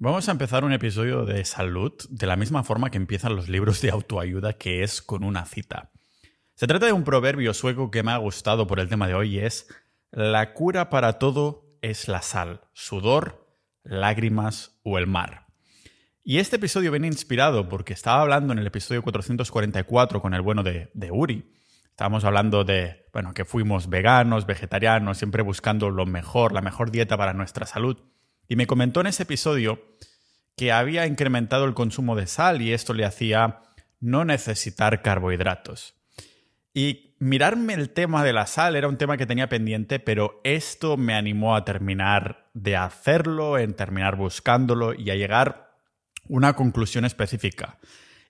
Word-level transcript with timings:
Vamos 0.00 0.28
a 0.28 0.30
empezar 0.30 0.64
un 0.64 0.72
episodio 0.72 1.24
de 1.24 1.44
salud 1.44 1.92
de 2.08 2.28
la 2.28 2.36
misma 2.36 2.62
forma 2.62 2.88
que 2.88 2.98
empiezan 2.98 3.34
los 3.34 3.48
libros 3.48 3.80
de 3.80 3.90
autoayuda, 3.90 4.52
que 4.52 4.84
es 4.84 5.02
con 5.02 5.24
una 5.24 5.44
cita. 5.44 5.90
Se 6.54 6.68
trata 6.68 6.86
de 6.86 6.92
un 6.92 7.02
proverbio 7.02 7.52
sueco 7.52 7.90
que 7.90 8.04
me 8.04 8.12
ha 8.12 8.16
gustado 8.18 8.68
por 8.68 8.78
el 8.78 8.88
tema 8.88 9.08
de 9.08 9.14
hoy 9.14 9.34
y 9.34 9.38
es 9.40 9.66
la 10.12 10.54
cura 10.54 10.88
para 10.88 11.14
todo 11.14 11.64
es 11.82 12.06
la 12.06 12.22
sal, 12.22 12.60
sudor, 12.74 13.44
lágrimas 13.82 14.78
o 14.84 14.98
el 14.98 15.08
mar. 15.08 15.46
Y 16.22 16.38
este 16.38 16.56
episodio 16.56 16.92
viene 16.92 17.08
inspirado 17.08 17.68
porque 17.68 17.92
estaba 17.92 18.22
hablando 18.22 18.52
en 18.52 18.60
el 18.60 18.68
episodio 18.68 19.02
444 19.02 20.22
con 20.22 20.32
el 20.32 20.42
bueno 20.42 20.62
de, 20.62 20.92
de 20.94 21.10
Uri. 21.10 21.56
Estábamos 21.90 22.22
hablando 22.22 22.62
de, 22.62 23.08
bueno, 23.12 23.34
que 23.34 23.44
fuimos 23.44 23.88
veganos, 23.88 24.46
vegetarianos, 24.46 25.18
siempre 25.18 25.42
buscando 25.42 25.90
lo 25.90 26.06
mejor, 26.06 26.52
la 26.52 26.62
mejor 26.62 26.92
dieta 26.92 27.16
para 27.16 27.34
nuestra 27.34 27.66
salud. 27.66 28.00
Y 28.48 28.56
me 28.56 28.66
comentó 28.66 29.00
en 29.00 29.08
ese 29.08 29.24
episodio 29.24 29.84
que 30.56 30.72
había 30.72 31.06
incrementado 31.06 31.64
el 31.66 31.74
consumo 31.74 32.16
de 32.16 32.26
sal 32.26 32.62
y 32.62 32.72
esto 32.72 32.94
le 32.94 33.04
hacía 33.04 33.60
no 34.00 34.24
necesitar 34.24 35.02
carbohidratos. 35.02 35.94
Y 36.74 37.14
mirarme 37.18 37.74
el 37.74 37.90
tema 37.90 38.24
de 38.24 38.32
la 38.32 38.46
sal 38.46 38.76
era 38.76 38.88
un 38.88 38.98
tema 38.98 39.16
que 39.16 39.26
tenía 39.26 39.48
pendiente, 39.48 40.00
pero 40.00 40.40
esto 40.44 40.96
me 40.96 41.14
animó 41.14 41.56
a 41.56 41.64
terminar 41.64 42.50
de 42.54 42.76
hacerlo, 42.76 43.58
en 43.58 43.74
terminar 43.74 44.16
buscándolo 44.16 44.94
y 44.94 45.10
a 45.10 45.14
llegar 45.14 45.48
a 45.48 45.68
una 46.28 46.54
conclusión 46.54 47.04
específica. 47.04 47.78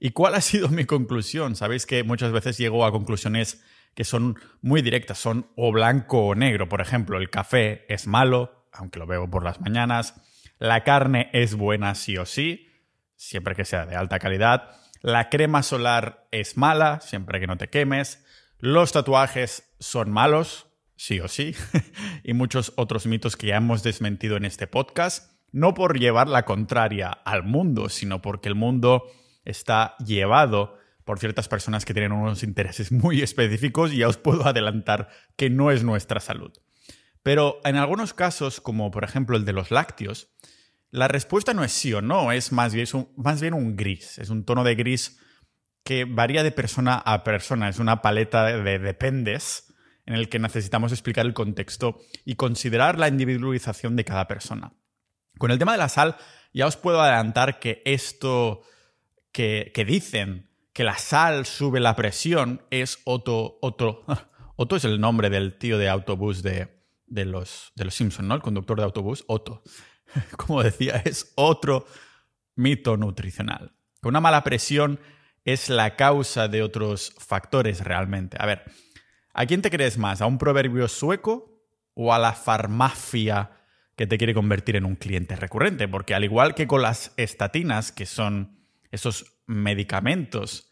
¿Y 0.01 0.11
cuál 0.11 0.35
ha 0.35 0.41
sido 0.41 0.69
mi 0.71 0.85
conclusión? 0.85 1.57
Sabéis 1.57 1.87
que 1.87 2.03
muchas 2.03 2.33
veces 2.33 2.59
llego 2.59 2.85
a 2.85 2.93
conclusiones 2.93 3.63
que 3.95 4.05
son 4.05 4.39
muy 4.63 4.81
directas, 4.81 5.19
son 5.19 5.49
o 5.57 5.73
blanco 5.73 6.27
o 6.27 6.35
negro. 6.35 6.69
Por 6.69 6.81
ejemplo, 6.81 7.19
el 7.19 7.31
café 7.31 7.85
es 7.93 8.07
malo, 8.07 8.58
aunque 8.73 8.99
lo 8.99 9.07
veo 9.07 9.29
por 9.31 9.45
las 9.45 9.61
mañanas. 9.61 10.15
La 10.59 10.85
carne 10.85 11.31
es 11.33 11.55
buena 11.55 11.95
sí 11.95 12.17
o 12.17 12.27
sí, 12.27 12.69
siempre 13.17 13.55
que 13.55 13.65
sea 13.65 13.87
de 13.87 13.97
alta 13.97 14.19
calidad. 14.19 14.71
La 15.03 15.29
crema 15.29 15.63
solar 15.63 16.27
es 16.33 16.57
mala, 16.57 17.01
siempre 17.01 17.41
que 17.41 17.47
no 17.47 17.57
te 17.57 17.69
quemes. 17.69 18.25
Los 18.59 18.93
tatuajes 18.93 19.73
son 19.79 20.11
malos, 20.11 20.67
sí 20.97 21.21
o 21.21 21.29
sí. 21.29 21.55
y 22.25 22.33
muchos 22.33 22.73
otros 22.77 23.07
mitos 23.07 23.37
que 23.37 23.49
ya 23.49 23.57
hemos 23.57 23.83
desmentido 23.83 24.37
en 24.37 24.45
este 24.45 24.67
podcast. 24.67 25.33
No 25.53 25.75
por 25.75 25.99
llevar 25.99 26.29
la 26.29 26.45
contraria 26.45 27.11
al 27.11 27.45
mundo, 27.45 27.89
sino 27.89 28.21
porque 28.21 28.49
el 28.49 28.55
mundo 28.55 29.05
está 29.45 29.97
llevado 29.99 30.77
por 31.05 31.19
ciertas 31.19 31.49
personas 31.49 31.87
que 31.87 31.95
tienen 31.95 32.13
unos 32.13 32.43
intereses 32.43 32.93
muy 32.93 33.23
específicos 33.23 33.93
y 33.93 33.99
ya 33.99 34.09
os 34.09 34.19
puedo 34.19 34.47
adelantar 34.47 35.09
que 35.37 35.49
no 35.49 35.71
es 35.71 35.85
nuestra 35.85 36.21
salud. 36.21 36.53
Pero 37.29 37.61
en 37.65 37.77
algunos 37.77 38.15
casos, 38.15 38.63
como 38.63 38.91
por 38.91 39.05
ejemplo 39.05 39.37
el 39.37 39.45
de 39.45 39.53
los 39.53 39.71
lácteos, 39.71 40.31
la 40.91 41.09
respuesta 41.09 41.53
no 41.53 41.63
es 41.63 41.73
sí 41.73 41.93
o 41.93 42.01
no, 42.01 42.33
es 42.33 42.53
más 42.53 42.73
bien, 42.73 42.87
un, 42.95 43.13
más 43.19 43.43
bien 43.43 43.53
un 43.53 43.77
gris. 43.77 44.17
Es 44.17 44.31
un 44.31 44.47
tono 44.47 44.65
de 44.65 44.75
gris 44.75 45.21
que 45.85 46.07
varía 46.07 46.43
de 46.43 46.53
persona 46.53 46.95
a 46.95 47.25
persona. 47.25 47.69
Es 47.69 47.81
una 47.81 48.01
paleta 48.01 48.47
de 48.47 48.79
dependes 48.79 49.75
en 50.07 50.15
el 50.15 50.31
que 50.31 50.39
necesitamos 50.39 50.91
explicar 50.91 51.27
el 51.27 51.35
contexto 51.35 51.99
y 52.25 52.37
considerar 52.37 52.99
la 52.99 53.09
individualización 53.09 53.95
de 53.95 54.07
cada 54.07 54.27
persona. 54.27 54.73
Con 55.37 55.51
el 55.51 55.59
tema 55.59 55.73
de 55.73 55.79
la 55.79 55.91
sal, 55.91 56.17
ya 56.55 56.67
os 56.67 56.79
puedo 56.79 57.03
adelantar 57.03 57.59
que 57.59 57.83
esto 57.85 58.63
que, 59.33 59.71
dicen 59.87 60.49
que 60.73 60.83
la 60.83 60.97
sal 60.97 61.45
sube 61.45 61.79
la 61.79 61.95
presión 61.95 62.63
es 62.71 63.01
Otto. 63.05 63.59
Otto, 63.61 64.07
Otto 64.57 64.77
es 64.77 64.87
el 64.87 64.99
nombre 64.99 65.29
del 65.29 65.59
tío 65.59 65.77
de 65.77 65.91
autobús 65.91 66.43
de, 66.43 66.78
de 67.09 67.25
los, 67.25 67.73
de 67.75 67.85
los 67.85 67.95
Simpsons, 67.95 68.29
¿no? 68.29 68.35
El 68.35 68.43
conductor 68.43 68.79
de 68.79 68.85
autobús, 68.85 69.25
Otto. 69.27 69.63
Como 70.37 70.63
decía, 70.63 71.03
es 71.05 71.33
otro 71.37 71.87
mito 72.55 72.97
nutricional. 72.97 73.75
Una 74.03 74.21
mala 74.21 74.45
presión 74.45 75.01
es 75.45 75.69
la 75.69 75.97
causa 75.97 76.49
de 76.49 76.63
otros 76.63 77.15
factores 77.19 77.83
realmente. 77.83 78.37
A 78.41 78.47
ver, 78.47 78.65
¿a 79.33 79.47
quién 79.47 79.63
te 79.63 79.71
crees 79.71 79.99
más? 79.99 80.21
¿A 80.21 80.27
un 80.27 80.39
proverbio 80.39 80.89
sueco 80.89 81.65
o 81.95 82.13
a 82.13 82.19
la 82.19 82.33
farmacia 82.33 83.53
que 83.97 84.07
te 84.07 84.19
quiere 84.19 84.35
convertir 84.35 84.77
en 84.77 84.85
un 84.85 84.97
cliente 84.97 85.37
recurrente? 85.37 85.89
Porque 85.89 86.15
al 86.15 86.25
igual 86.25 86.55
que 86.55 86.67
con 86.67 86.83
las 86.83 87.13
estatinas, 87.17 87.93
que 87.93 88.07
son 88.07 88.59
esos 88.91 89.41
medicamentos 89.47 90.71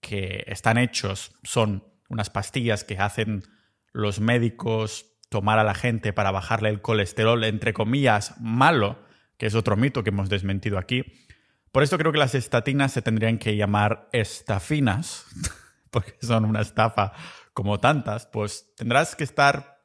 que 0.00 0.44
están 0.46 0.78
hechos, 0.78 1.32
son 1.42 1.84
unas 2.08 2.30
pastillas 2.30 2.84
que 2.84 2.98
hacen 2.98 3.44
los 3.92 4.20
médicos 4.20 5.15
tomar 5.36 5.58
a 5.58 5.64
la 5.64 5.74
gente 5.74 6.14
para 6.14 6.30
bajarle 6.30 6.70
el 6.70 6.80
colesterol, 6.80 7.44
entre 7.44 7.74
comillas, 7.74 8.40
malo, 8.40 8.98
que 9.36 9.44
es 9.44 9.54
otro 9.54 9.76
mito 9.76 10.02
que 10.02 10.08
hemos 10.08 10.30
desmentido 10.30 10.78
aquí. 10.78 11.04
Por 11.72 11.82
esto 11.82 11.98
creo 11.98 12.10
que 12.10 12.18
las 12.18 12.34
estatinas 12.34 12.92
se 12.92 13.02
tendrían 13.02 13.36
que 13.36 13.54
llamar 13.54 14.08
estafinas, 14.14 15.26
porque 15.90 16.14
son 16.22 16.46
una 16.46 16.62
estafa 16.62 17.12
como 17.52 17.80
tantas, 17.80 18.24
pues 18.24 18.72
tendrás 18.78 19.14
que 19.14 19.24
estar 19.24 19.82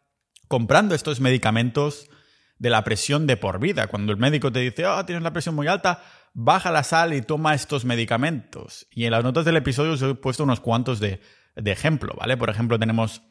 comprando 0.47 0.95
estos 0.95 1.19
medicamentos 1.19 2.09
de 2.57 2.69
la 2.69 2.85
presión 2.85 3.27
de 3.27 3.35
por 3.35 3.59
vida. 3.59 3.87
Cuando 3.87 4.13
el 4.13 4.17
médico 4.17 4.53
te 4.53 4.59
dice, 4.59 4.85
oh, 4.85 5.05
tienes 5.05 5.21
la 5.21 5.33
presión 5.33 5.53
muy 5.53 5.67
alta, 5.67 6.01
baja 6.33 6.71
la 6.71 6.83
sal 6.83 7.13
y 7.13 7.21
toma 7.21 7.55
estos 7.55 7.83
medicamentos. 7.83 8.87
Y 8.89 9.03
en 9.03 9.11
las 9.11 9.25
notas 9.25 9.43
del 9.43 9.57
episodio 9.57 9.91
os 9.91 10.01
he 10.01 10.15
puesto 10.15 10.45
unos 10.45 10.61
cuantos 10.61 11.01
de, 11.01 11.19
de 11.57 11.71
ejemplo, 11.73 12.15
¿vale? 12.17 12.37
Por 12.37 12.49
ejemplo, 12.49 12.79
tenemos 12.79 13.21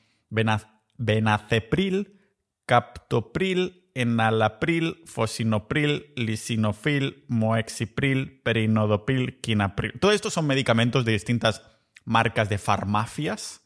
benacepril, 1.01 2.21
captopril, 2.67 3.91
enalapril, 3.95 5.03
fosinopril, 5.07 6.13
lisinofil, 6.15 7.25
moexipril, 7.27 8.41
perinodopil, 8.43 9.41
quinapril. 9.41 9.99
Todo 9.99 10.13
esto 10.13 10.31
son 10.31 10.47
medicamentos 10.47 11.05
de 11.05 11.13
distintas 11.13 11.63
marcas 12.05 12.49
de 12.49 12.59
farmacias 12.59 13.63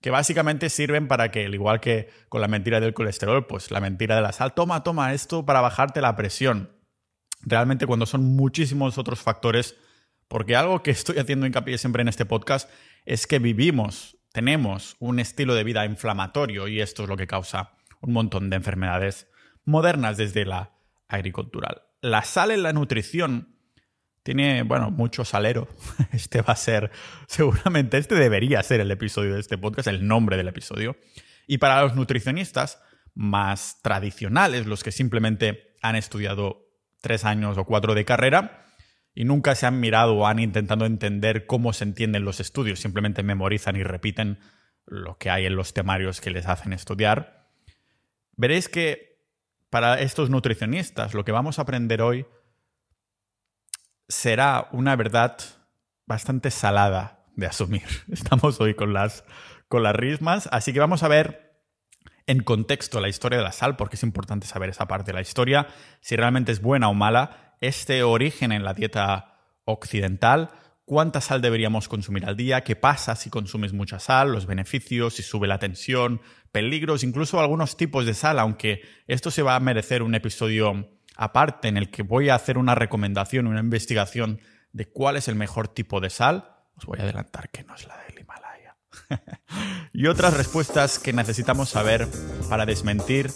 que 0.00 0.10
básicamente 0.10 0.68
sirven 0.68 1.08
para 1.08 1.30
que, 1.30 1.46
al 1.46 1.54
igual 1.54 1.80
que 1.80 2.10
con 2.28 2.40
la 2.40 2.48
mentira 2.48 2.80
del 2.80 2.92
colesterol, 2.92 3.46
pues 3.46 3.70
la 3.70 3.80
mentira 3.80 4.16
de 4.16 4.22
la 4.22 4.32
sal, 4.32 4.52
toma, 4.52 4.82
toma 4.82 5.14
esto 5.14 5.46
para 5.46 5.62
bajarte 5.62 6.02
la 6.02 6.16
presión. 6.16 6.70
Realmente 7.40 7.86
cuando 7.86 8.04
son 8.04 8.24
muchísimos 8.24 8.98
otros 8.98 9.20
factores, 9.20 9.76
porque 10.28 10.56
algo 10.56 10.82
que 10.82 10.90
estoy 10.90 11.18
haciendo 11.18 11.46
hincapié 11.46 11.78
siempre 11.78 12.02
en 12.02 12.08
este 12.08 12.26
podcast 12.26 12.68
es 13.06 13.26
que 13.26 13.38
vivimos 13.38 14.18
tenemos 14.34 14.96
un 14.98 15.20
estilo 15.20 15.54
de 15.54 15.62
vida 15.62 15.86
inflamatorio 15.86 16.66
y 16.66 16.80
esto 16.80 17.04
es 17.04 17.08
lo 17.08 17.16
que 17.16 17.28
causa 17.28 17.70
un 18.00 18.12
montón 18.12 18.50
de 18.50 18.56
enfermedades 18.56 19.28
modernas 19.64 20.16
desde 20.16 20.44
la 20.44 20.72
agricultural. 21.06 21.82
La 22.00 22.24
sal 22.24 22.50
en 22.50 22.64
la 22.64 22.72
nutrición 22.72 23.56
tiene, 24.24 24.64
bueno, 24.64 24.90
mucho 24.90 25.24
salero. 25.24 25.68
Este 26.12 26.42
va 26.42 26.54
a 26.54 26.56
ser, 26.56 26.90
seguramente, 27.28 27.96
este 27.96 28.16
debería 28.16 28.60
ser 28.64 28.80
el 28.80 28.90
episodio 28.90 29.34
de 29.34 29.40
este 29.40 29.56
podcast, 29.56 29.86
el 29.86 30.04
nombre 30.04 30.36
del 30.36 30.48
episodio. 30.48 30.96
Y 31.46 31.58
para 31.58 31.80
los 31.82 31.94
nutricionistas 31.94 32.82
más 33.14 33.78
tradicionales, 33.82 34.66
los 34.66 34.82
que 34.82 34.90
simplemente 34.90 35.76
han 35.80 35.94
estudiado 35.94 36.66
tres 37.00 37.24
años 37.24 37.56
o 37.56 37.64
cuatro 37.66 37.94
de 37.94 38.04
carrera, 38.04 38.63
y 39.14 39.24
nunca 39.24 39.54
se 39.54 39.66
han 39.66 39.80
mirado 39.80 40.16
o 40.16 40.26
han 40.26 40.38
intentado 40.38 40.86
entender 40.86 41.46
cómo 41.46 41.72
se 41.72 41.84
entienden 41.84 42.24
los 42.24 42.40
estudios, 42.40 42.80
simplemente 42.80 43.22
memorizan 43.22 43.76
y 43.76 43.84
repiten 43.84 44.40
lo 44.86 45.18
que 45.18 45.30
hay 45.30 45.46
en 45.46 45.56
los 45.56 45.72
temarios 45.72 46.20
que 46.20 46.30
les 46.30 46.46
hacen 46.46 46.72
estudiar, 46.72 47.48
veréis 48.36 48.68
que 48.68 49.22
para 49.70 50.00
estos 50.00 50.30
nutricionistas 50.30 51.14
lo 51.14 51.24
que 51.24 51.32
vamos 51.32 51.58
a 51.58 51.62
aprender 51.62 52.02
hoy 52.02 52.26
será 54.08 54.68
una 54.72 54.94
verdad 54.96 55.38
bastante 56.06 56.50
salada 56.50 57.24
de 57.36 57.46
asumir. 57.46 57.86
Estamos 58.12 58.60
hoy 58.60 58.74
con 58.74 58.92
las, 58.92 59.24
con 59.68 59.82
las 59.82 59.96
rismas, 59.96 60.48
así 60.52 60.72
que 60.72 60.80
vamos 60.80 61.02
a 61.02 61.08
ver 61.08 61.44
en 62.26 62.42
contexto 62.42 63.00
la 63.00 63.08
historia 63.08 63.38
de 63.38 63.44
la 63.44 63.52
sal, 63.52 63.76
porque 63.76 63.96
es 63.96 64.02
importante 64.02 64.46
saber 64.46 64.70
esa 64.70 64.86
parte 64.86 65.12
de 65.12 65.14
la 65.14 65.20
historia, 65.20 65.68
si 66.00 66.16
realmente 66.16 66.52
es 66.52 66.62
buena 66.62 66.88
o 66.88 66.94
mala, 66.94 67.43
este 67.60 68.02
origen 68.02 68.52
en 68.52 68.64
la 68.64 68.74
dieta 68.74 69.34
occidental, 69.64 70.50
cuánta 70.84 71.20
sal 71.20 71.40
deberíamos 71.40 71.88
consumir 71.88 72.26
al 72.26 72.36
día, 72.36 72.62
qué 72.62 72.76
pasa 72.76 73.16
si 73.16 73.30
consumes 73.30 73.72
mucha 73.72 73.98
sal, 73.98 74.32
los 74.32 74.46
beneficios, 74.46 75.14
si 75.14 75.22
sube 75.22 75.46
la 75.46 75.58
tensión, 75.58 76.20
peligros, 76.52 77.02
incluso 77.02 77.40
algunos 77.40 77.76
tipos 77.76 78.06
de 78.06 78.14
sal, 78.14 78.38
aunque 78.38 78.82
esto 79.06 79.30
se 79.30 79.42
va 79.42 79.56
a 79.56 79.60
merecer 79.60 80.02
un 80.02 80.14
episodio 80.14 80.90
aparte 81.16 81.68
en 81.68 81.76
el 81.76 81.90
que 81.90 82.02
voy 82.02 82.28
a 82.28 82.34
hacer 82.34 82.58
una 82.58 82.74
recomendación, 82.74 83.46
una 83.46 83.60
investigación 83.60 84.40
de 84.72 84.86
cuál 84.86 85.16
es 85.16 85.28
el 85.28 85.36
mejor 85.36 85.68
tipo 85.68 86.00
de 86.00 86.10
sal. 86.10 86.50
Os 86.76 86.86
voy 86.86 86.98
a 86.98 87.02
adelantar 87.02 87.50
que 87.50 87.62
no 87.62 87.74
es 87.74 87.86
la 87.86 87.96
del 87.98 88.18
Himalaya. 88.18 88.76
y 89.92 90.06
otras 90.06 90.36
respuestas 90.36 90.98
que 90.98 91.12
necesitamos 91.12 91.70
saber 91.70 92.08
para 92.48 92.66
desmentir 92.66 93.30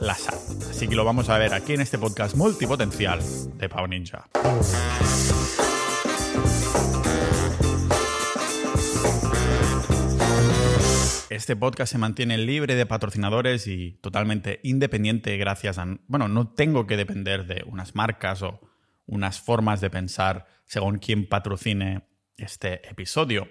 la 0.00 0.14
sal. 0.14 0.38
Así 0.70 0.88
que 0.88 0.94
lo 0.94 1.04
vamos 1.04 1.28
a 1.28 1.38
ver 1.38 1.54
aquí 1.54 1.74
en 1.74 1.80
este 1.80 1.98
podcast 1.98 2.36
multipotencial 2.36 3.20
de 3.56 3.68
Pau 3.68 3.86
Ninja. 3.86 4.28
Este 11.28 11.56
podcast 11.56 11.92
se 11.92 11.98
mantiene 11.98 12.38
libre 12.38 12.74
de 12.74 12.86
patrocinadores 12.86 13.66
y 13.66 13.92
totalmente 14.00 14.60
independiente 14.62 15.36
gracias 15.36 15.78
a... 15.78 15.86
Bueno, 16.06 16.28
no 16.28 16.48
tengo 16.48 16.86
que 16.86 16.96
depender 16.96 17.46
de 17.46 17.64
unas 17.66 17.94
marcas 17.94 18.42
o 18.42 18.60
unas 19.06 19.40
formas 19.40 19.80
de 19.80 19.90
pensar 19.90 20.46
según 20.66 20.98
quien 20.98 21.26
patrocine 21.26 22.02
este 22.36 22.88
episodio. 22.88 23.48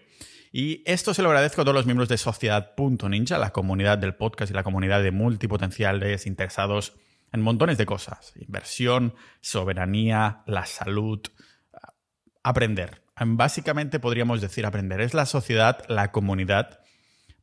Y 0.52 0.82
esto 0.86 1.14
se 1.14 1.22
lo 1.22 1.30
agradezco 1.30 1.62
a 1.62 1.64
todos 1.64 1.76
los 1.76 1.86
miembros 1.86 2.10
de 2.10 2.18
Sociedad.ninja, 2.18 3.38
la 3.38 3.52
comunidad 3.52 4.00
del 4.00 4.16
podcast 4.16 4.52
y 4.52 4.56
la 4.56 4.64
comunidad 4.64 5.04
de 5.04 5.12
multipotenciales 5.12 6.26
interesados 6.26 6.94
en 7.32 7.42
montones 7.42 7.78
de 7.78 7.86
cosas. 7.86 8.34
Inversión, 8.36 9.14
soberanía, 9.42 10.42
la 10.48 10.66
salud, 10.66 11.22
aprender. 12.42 13.04
Básicamente 13.16 14.00
podríamos 14.00 14.42
decir 14.42 14.66
aprender. 14.66 15.02
Es 15.02 15.14
la 15.14 15.28
sociedad, 15.28 15.84
la 15.88 16.12
comunidad 16.12 16.80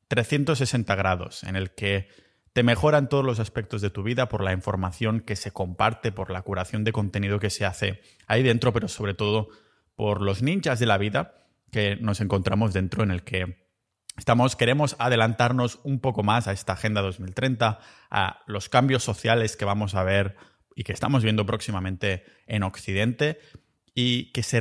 360 0.09 0.95
grados 0.97 1.45
en 1.45 1.55
el 1.55 1.71
que 1.71 2.09
te 2.53 2.63
mejoran 2.63 3.09
todos 3.09 3.25
los 3.25 3.39
aspectos 3.39 3.83
de 3.83 3.91
tu 3.91 4.03
vida 4.03 4.29
por 4.29 4.43
la 4.43 4.53
información 4.53 5.21
que 5.21 5.37
se 5.37 5.53
comparte, 5.53 6.11
por 6.11 6.31
la 6.31 6.43
curación 6.43 6.83
de 6.85 6.93
contenido 6.93 7.39
que 7.39 7.51
se 7.51 7.67
hace 7.67 8.01
ahí 8.27 8.43
dentro, 8.43 8.73
pero 8.73 8.89
sobre 8.89 9.15
todo 9.15 9.49
por 9.95 10.23
los 10.23 10.43
ninjas 10.43 10.81
de 10.81 10.87
la 10.87 10.99
vida 10.99 11.46
que 11.77 11.97
nos 11.97 12.23
encontramos 12.23 12.73
dentro 12.73 13.03
en 13.03 13.11
el 13.11 13.23
que 13.23 13.69
estamos 14.17 14.57
queremos 14.57 14.97
adelantarnos 14.99 15.79
un 15.85 16.01
poco 16.01 16.23
más 16.23 16.49
a 16.49 16.53
esta 16.53 16.73
agenda 16.73 17.03
2030, 17.03 17.81
a 18.09 18.43
los 18.47 18.71
cambios 18.71 19.05
sociales 19.05 19.59
que 19.59 19.67
vamos 19.67 19.95
a 19.95 20.03
ver 20.03 20.37
y 20.75 20.85
que 20.85 20.95
estamos 20.95 21.23
viendo 21.23 21.45
próximamente 21.45 22.25
en 22.47 22.63
occidente 22.63 23.41
y 23.95 24.33
que 24.33 24.43
se 24.43 24.59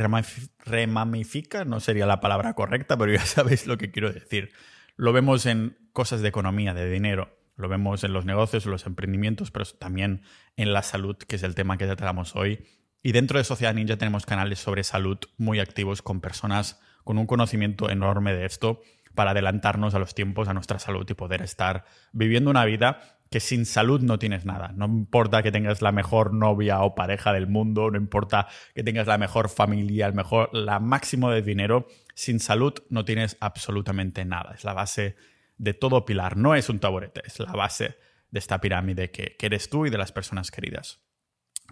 remamifica, 0.65 1.63
no 1.63 1.79
sería 1.79 2.05
la 2.05 2.19
palabra 2.19 2.53
correcta, 2.53 2.97
pero 2.97 3.13
ya 3.13 3.25
sabéis 3.25 3.65
lo 3.65 3.77
que 3.77 3.91
quiero 3.91 4.11
decir. 4.11 4.51
Lo 4.97 5.13
vemos 5.13 5.45
en 5.45 5.77
cosas 5.93 6.19
de 6.19 6.27
economía, 6.27 6.73
de 6.73 6.89
dinero, 6.89 7.33
lo 7.55 7.69
vemos 7.69 8.03
en 8.03 8.11
los 8.11 8.25
negocios, 8.25 8.65
en 8.65 8.73
los 8.73 8.85
emprendimientos, 8.87 9.51
pero 9.51 9.63
también 9.63 10.23
en 10.57 10.73
la 10.73 10.83
salud, 10.83 11.15
que 11.15 11.37
es 11.37 11.43
el 11.43 11.55
tema 11.55 11.77
que 11.77 11.85
tratamos 11.85 12.35
hoy. 12.35 12.65
Y 13.01 13.13
dentro 13.13 13.37
de 13.37 13.45
Sociedad 13.45 13.73
Ninja 13.73 13.95
tenemos 13.95 14.25
canales 14.25 14.59
sobre 14.59 14.83
salud 14.83 15.19
muy 15.37 15.61
activos 15.61 16.01
con 16.01 16.19
personas 16.19 16.81
con 17.05 17.17
un 17.17 17.25
conocimiento 17.25 17.89
enorme 17.89 18.33
de 18.33 18.45
esto 18.45 18.81
para 19.13 19.31
adelantarnos 19.31 19.95
a 19.95 19.99
los 19.99 20.13
tiempos, 20.13 20.49
a 20.49 20.53
nuestra 20.53 20.77
salud 20.77 21.09
y 21.09 21.13
poder 21.13 21.41
estar 21.41 21.85
viviendo 22.11 22.49
una 22.49 22.65
vida 22.65 22.99
que 23.29 23.39
sin 23.39 23.65
salud 23.65 24.01
no 24.01 24.19
tienes 24.19 24.45
nada. 24.45 24.73
No 24.75 24.85
importa 24.85 25.41
que 25.41 25.51
tengas 25.51 25.81
la 25.81 25.91
mejor 25.91 26.33
novia 26.33 26.81
o 26.81 26.95
pareja 26.95 27.33
del 27.33 27.47
mundo, 27.47 27.89
no 27.89 27.97
importa 27.97 28.47
que 28.73 28.83
tengas 28.83 29.07
la 29.07 29.17
mejor 29.17 29.49
familia, 29.49 30.05
el 30.07 30.13
mejor, 30.13 30.49
la 30.53 30.79
máximo 30.79 31.31
de 31.31 31.41
dinero, 31.41 31.87
sin 32.13 32.39
salud 32.39 32.73
no 32.89 33.05
tienes 33.05 33.37
absolutamente 33.39 34.25
nada. 34.25 34.53
Es 34.53 34.63
la 34.63 34.73
base 34.73 35.15
de 35.57 35.73
todo 35.73 36.05
pilar. 36.05 36.37
No 36.37 36.55
es 36.55 36.69
un 36.69 36.79
taburete, 36.79 37.21
es 37.25 37.39
la 37.39 37.53
base 37.53 37.97
de 38.29 38.39
esta 38.39 38.59
pirámide 38.61 39.11
que, 39.11 39.35
eres 39.39 39.69
tú 39.69 39.85
y 39.85 39.89
de 39.89 39.97
las 39.97 40.11
personas 40.11 40.51
queridas. 40.51 40.99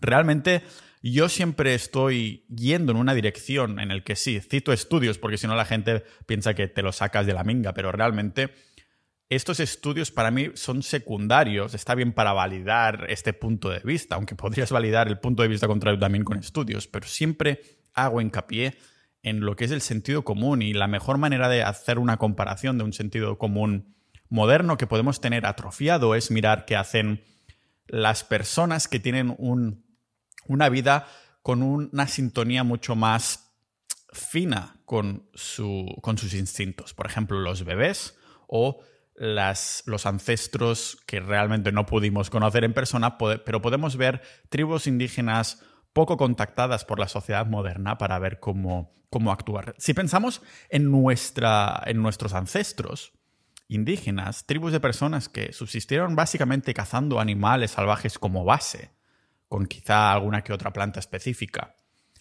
Realmente 0.01 0.63
yo 1.11 1.27
siempre 1.27 1.73
estoy 1.73 2.45
yendo 2.47 2.93
en 2.93 2.97
una 2.97 3.13
dirección 3.13 3.79
en 3.79 3.91
el 3.91 4.03
que 4.03 4.15
sí, 4.15 4.39
cito 4.39 4.71
estudios, 4.71 5.17
porque 5.17 5.37
si 5.37 5.47
no 5.47 5.55
la 5.55 5.65
gente 5.65 6.03
piensa 6.25 6.53
que 6.53 6.69
te 6.69 6.81
lo 6.81 6.93
sacas 6.93 7.25
de 7.25 7.33
la 7.33 7.43
minga, 7.43 7.73
pero 7.73 7.91
realmente 7.91 8.53
estos 9.27 9.59
estudios 9.59 10.11
para 10.11 10.31
mí 10.31 10.51
son 10.53 10.81
secundarios, 10.81 11.73
está 11.73 11.93
bien 11.93 12.13
para 12.13 12.31
validar 12.31 13.05
este 13.09 13.33
punto 13.33 13.69
de 13.69 13.79
vista, 13.79 14.15
aunque 14.15 14.35
podrías 14.35 14.71
validar 14.71 15.09
el 15.09 15.19
punto 15.19 15.43
de 15.43 15.49
vista 15.49 15.67
contrario 15.67 15.99
también 15.99 16.23
con 16.23 16.39
estudios, 16.39 16.87
pero 16.87 17.05
siempre 17.05 17.61
hago 17.93 18.21
hincapié 18.21 18.77
en 19.23 19.41
lo 19.41 19.57
que 19.57 19.65
es 19.65 19.71
el 19.71 19.81
sentido 19.81 20.23
común 20.23 20.61
y 20.61 20.73
la 20.73 20.87
mejor 20.87 21.17
manera 21.17 21.49
de 21.49 21.63
hacer 21.63 21.99
una 21.99 22.17
comparación 22.17 22.77
de 22.77 22.85
un 22.85 22.93
sentido 22.93 23.37
común 23.37 23.95
moderno 24.29 24.77
que 24.77 24.87
podemos 24.87 25.19
tener 25.19 25.45
atrofiado 25.45 26.15
es 26.15 26.31
mirar 26.31 26.65
qué 26.65 26.77
hacen 26.77 27.23
las 27.87 28.23
personas 28.23 28.87
que 28.87 28.99
tienen 28.99 29.35
una 30.47 30.69
vida 30.69 31.07
con 31.41 31.61
una 31.61 32.07
sintonía 32.07 32.63
mucho 32.63 32.95
más 32.95 33.53
fina 34.11 34.77
con, 34.85 35.29
con 36.01 36.17
sus 36.17 36.33
instintos. 36.33 36.93
Por 36.93 37.05
ejemplo, 37.05 37.39
los 37.39 37.65
bebés 37.65 38.17
o 38.47 38.81
las, 39.15 39.83
los 39.85 40.05
ancestros 40.05 40.97
que 41.05 41.19
realmente 41.19 41.71
no 41.71 41.85
pudimos 41.85 42.29
conocer 42.29 42.63
en 42.63 42.73
persona, 42.73 43.17
pero 43.17 43.61
podemos 43.61 43.97
ver 43.97 44.21
tribus 44.49 44.87
indígenas 44.87 45.63
poco 45.93 46.17
contactadas 46.17 46.85
por 46.85 46.99
la 46.99 47.07
sociedad 47.07 47.45
moderna 47.45 47.97
para 47.97 48.17
ver 48.19 48.39
cómo, 48.39 48.93
cómo 49.09 49.31
actuar. 49.31 49.75
Si 49.77 49.93
pensamos 49.93 50.41
en, 50.69 50.89
nuestra, 50.89 51.81
en 51.85 52.01
nuestros 52.01 52.33
ancestros 52.33 53.13
indígenas, 53.67 54.45
tribus 54.45 54.71
de 54.71 54.79
personas 54.79 55.29
que 55.29 55.53
subsistieron 55.53 56.15
básicamente 56.15 56.73
cazando 56.73 57.19
animales 57.19 57.71
salvajes 57.71 58.19
como 58.19 58.43
base, 58.43 58.91
con 59.53 59.67
quizá 59.67 60.11
alguna 60.11 60.43
que 60.43 60.51
otra 60.51 60.73
planta 60.73 60.99
específica, 60.99 61.75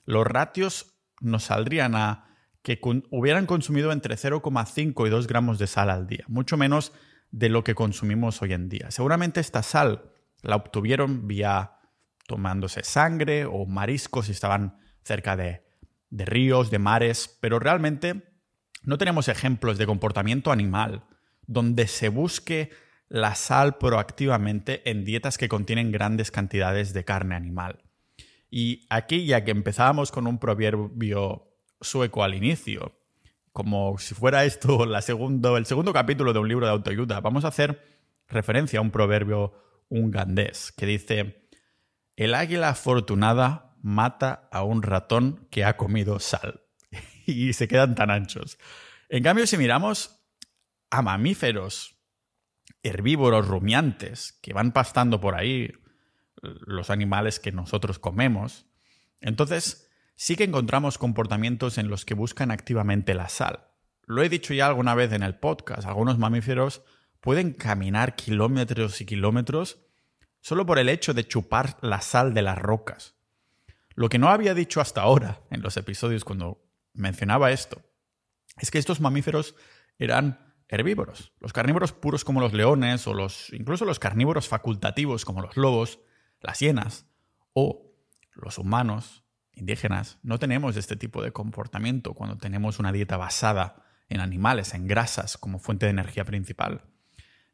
los 0.05 0.27
ratios 0.27 0.99
nos 1.23 1.45
saldrían 1.45 1.95
a 1.95 2.27
que 2.61 2.79
hubieran 3.11 3.47
consumido 3.47 3.91
entre 3.91 4.17
0,5 4.17 5.07
y 5.07 5.09
2 5.09 5.27
gramos 5.27 5.59
de 5.59 5.67
sal 5.67 5.89
al 5.89 6.07
día, 6.07 6.27
mucho 6.29 6.59
menos 6.59 6.93
de 7.31 7.49
lo 7.49 7.65
que 7.65 7.75
consumimos 7.75 8.43
hoy 8.43 8.53
en 8.53 8.69
día. 8.69 8.91
Seguramente 8.91 9.41
esta 9.41 9.63
sal 9.63 10.13
la 10.43 10.57
obtuvieron 10.57 11.27
vía 11.27 11.79
tomándose 12.27 12.85
sangre 12.85 13.47
o 13.47 13.65
mariscos 13.65 14.27
si 14.27 14.33
estaban 14.33 14.77
cerca 15.03 15.35
de, 15.35 15.65
de 16.11 16.27
ríos, 16.27 16.71
de 16.71 16.81
mares, 16.81 17.39
pero 17.41 17.59
realmente 17.59 18.31
no 18.83 18.99
tenemos 18.99 19.29
ejemplos 19.29 19.79
de 19.79 19.87
comportamiento 19.87 20.53
animal 20.53 21.05
donde 21.47 21.87
se 21.87 22.11
busque 22.11 22.69
la 23.13 23.35
sal 23.35 23.77
proactivamente 23.77 24.89
en 24.91 25.05
dietas 25.05 25.37
que 25.37 25.51
contienen 25.51 25.93
grandes 25.93 26.31
cantidades 26.31 26.95
de 26.95 27.05
carne 27.05 27.35
animal. 27.35 27.85
Y 28.51 28.87
aquí, 28.89 29.27
ya 29.27 29.45
que 29.45 29.51
empezábamos 29.51 30.11
con 30.11 30.27
un 30.27 30.39
proverbio 30.39 31.55
sueco 31.83 32.25
al 32.25 32.33
inicio, 32.35 32.99
como 33.53 33.99
si 33.99 34.15
fuera 34.15 34.47
esto 34.47 34.87
la 34.87 35.03
segundo, 35.03 35.59
el 35.59 35.67
segundo 35.67 35.93
capítulo 35.93 36.33
de 36.33 36.39
un 36.39 36.49
libro 36.49 36.65
de 36.65 36.73
autoayuda, 36.73 37.21
vamos 37.21 37.45
a 37.45 37.49
hacer 37.49 37.85
referencia 38.29 38.79
a 38.79 38.83
un 38.83 38.91
proverbio 38.91 39.53
ungandés 39.91 40.73
que 40.73 40.87
dice, 40.87 41.51
el 42.17 42.35
águila 42.35 42.71
afortunada 42.71 43.77
mata 43.83 44.49
a 44.51 44.63
un 44.63 44.83
ratón 44.83 45.49
que 45.51 45.67
ha 45.67 45.77
comido 45.77 46.19
sal. 46.19 46.63
y 47.27 47.53
se 47.53 47.69
quedan 47.69 47.95
tan 47.95 48.11
anchos. 48.11 48.57
En 49.11 49.23
cambio, 49.23 49.47
si 49.47 49.59
miramos 49.59 50.25
a 50.89 51.03
mamíferos 51.03 52.02
herbívoros 52.83 53.47
rumiantes 53.47 54.39
que 54.43 54.53
van 54.53 54.73
pastando 54.73 55.21
por 55.21 55.35
ahí, 55.35 55.73
los 56.43 56.91
animales 56.91 57.39
que 57.39 57.53
nosotros 57.53 57.99
comemos, 57.99 58.67
entonces 59.21 59.89
sí 60.17 60.37
que 60.37 60.45
encontramos 60.45 60.99
comportamientos 60.99 61.79
en 61.79 61.89
los 61.89 62.05
que 62.05 62.15
buscan 62.15 62.51
activamente 62.51 63.15
la 63.15 63.29
sal. 63.29 63.69
Lo 64.07 64.23
he 64.23 64.29
dicho 64.29 64.53
ya 64.53 64.67
alguna 64.67 64.95
vez 64.95 65.13
en 65.13 65.23
el 65.23 65.37
podcast, 65.37 65.87
algunos 65.87 66.19
mamíferos 66.19 66.83
pueden 67.21 67.53
caminar 67.53 68.17
kilómetros 68.17 69.01
y 69.01 69.07
kilómetros 69.07 69.79
solo 70.41 70.67
por 70.67 70.79
el 70.79 70.89
hecho 70.89 71.15
de 71.15 71.27
chupar 71.27 71.79
la 71.81 72.01
sal 72.01 72.35
de 72.35 72.43
las 72.43 72.59
rocas. 72.59 73.15
Lo 73.95 74.09
que 74.09 74.19
no 74.19 74.29
había 74.29 74.55
dicho 74.55 74.81
hasta 74.81 75.03
ahora 75.03 75.43
en 75.51 75.63
los 75.63 75.77
episodios 75.77 76.25
cuando 76.25 76.65
mencionaba 76.95 77.53
esto 77.53 77.83
es 78.59 78.71
que 78.71 78.79
estos 78.79 79.01
mamíferos 79.01 79.55
eran 79.99 80.52
herbívoros. 80.73 81.33
Los 81.41 81.53
carnívoros 81.53 81.93
puros 81.93 82.25
como 82.25 82.41
los 82.41 82.53
leones 82.53 83.07
o 83.07 83.15
los 83.15 83.53
incluso 83.53 83.85
los 83.85 83.99
carnívoros 83.99 84.49
facultativos 84.49 85.25
como 85.25 85.43
los 85.43 85.57
lobos, 85.57 86.01
las 86.41 86.59
hienas 86.59 87.07
o 87.53 87.93
los 88.33 88.59
humanos 88.59 89.25
indígenas 89.55 90.19
no 90.23 90.39
tenemos 90.39 90.77
este 90.77 90.97
tipo 90.97 91.23
de 91.23 91.33
comportamiento 91.33 92.15
cuando 92.15 92.39
tenemos 92.39 92.79
una 92.79 92.91
dieta 92.91 93.17
basada 93.17 93.85
en 94.09 94.21
animales, 94.21 94.75
en 94.75 94.87
grasas 94.87 95.37
como 95.37 95.59
fuente 95.59 95.87
de 95.87 95.91
energía 95.91 96.25
principal 96.25 96.93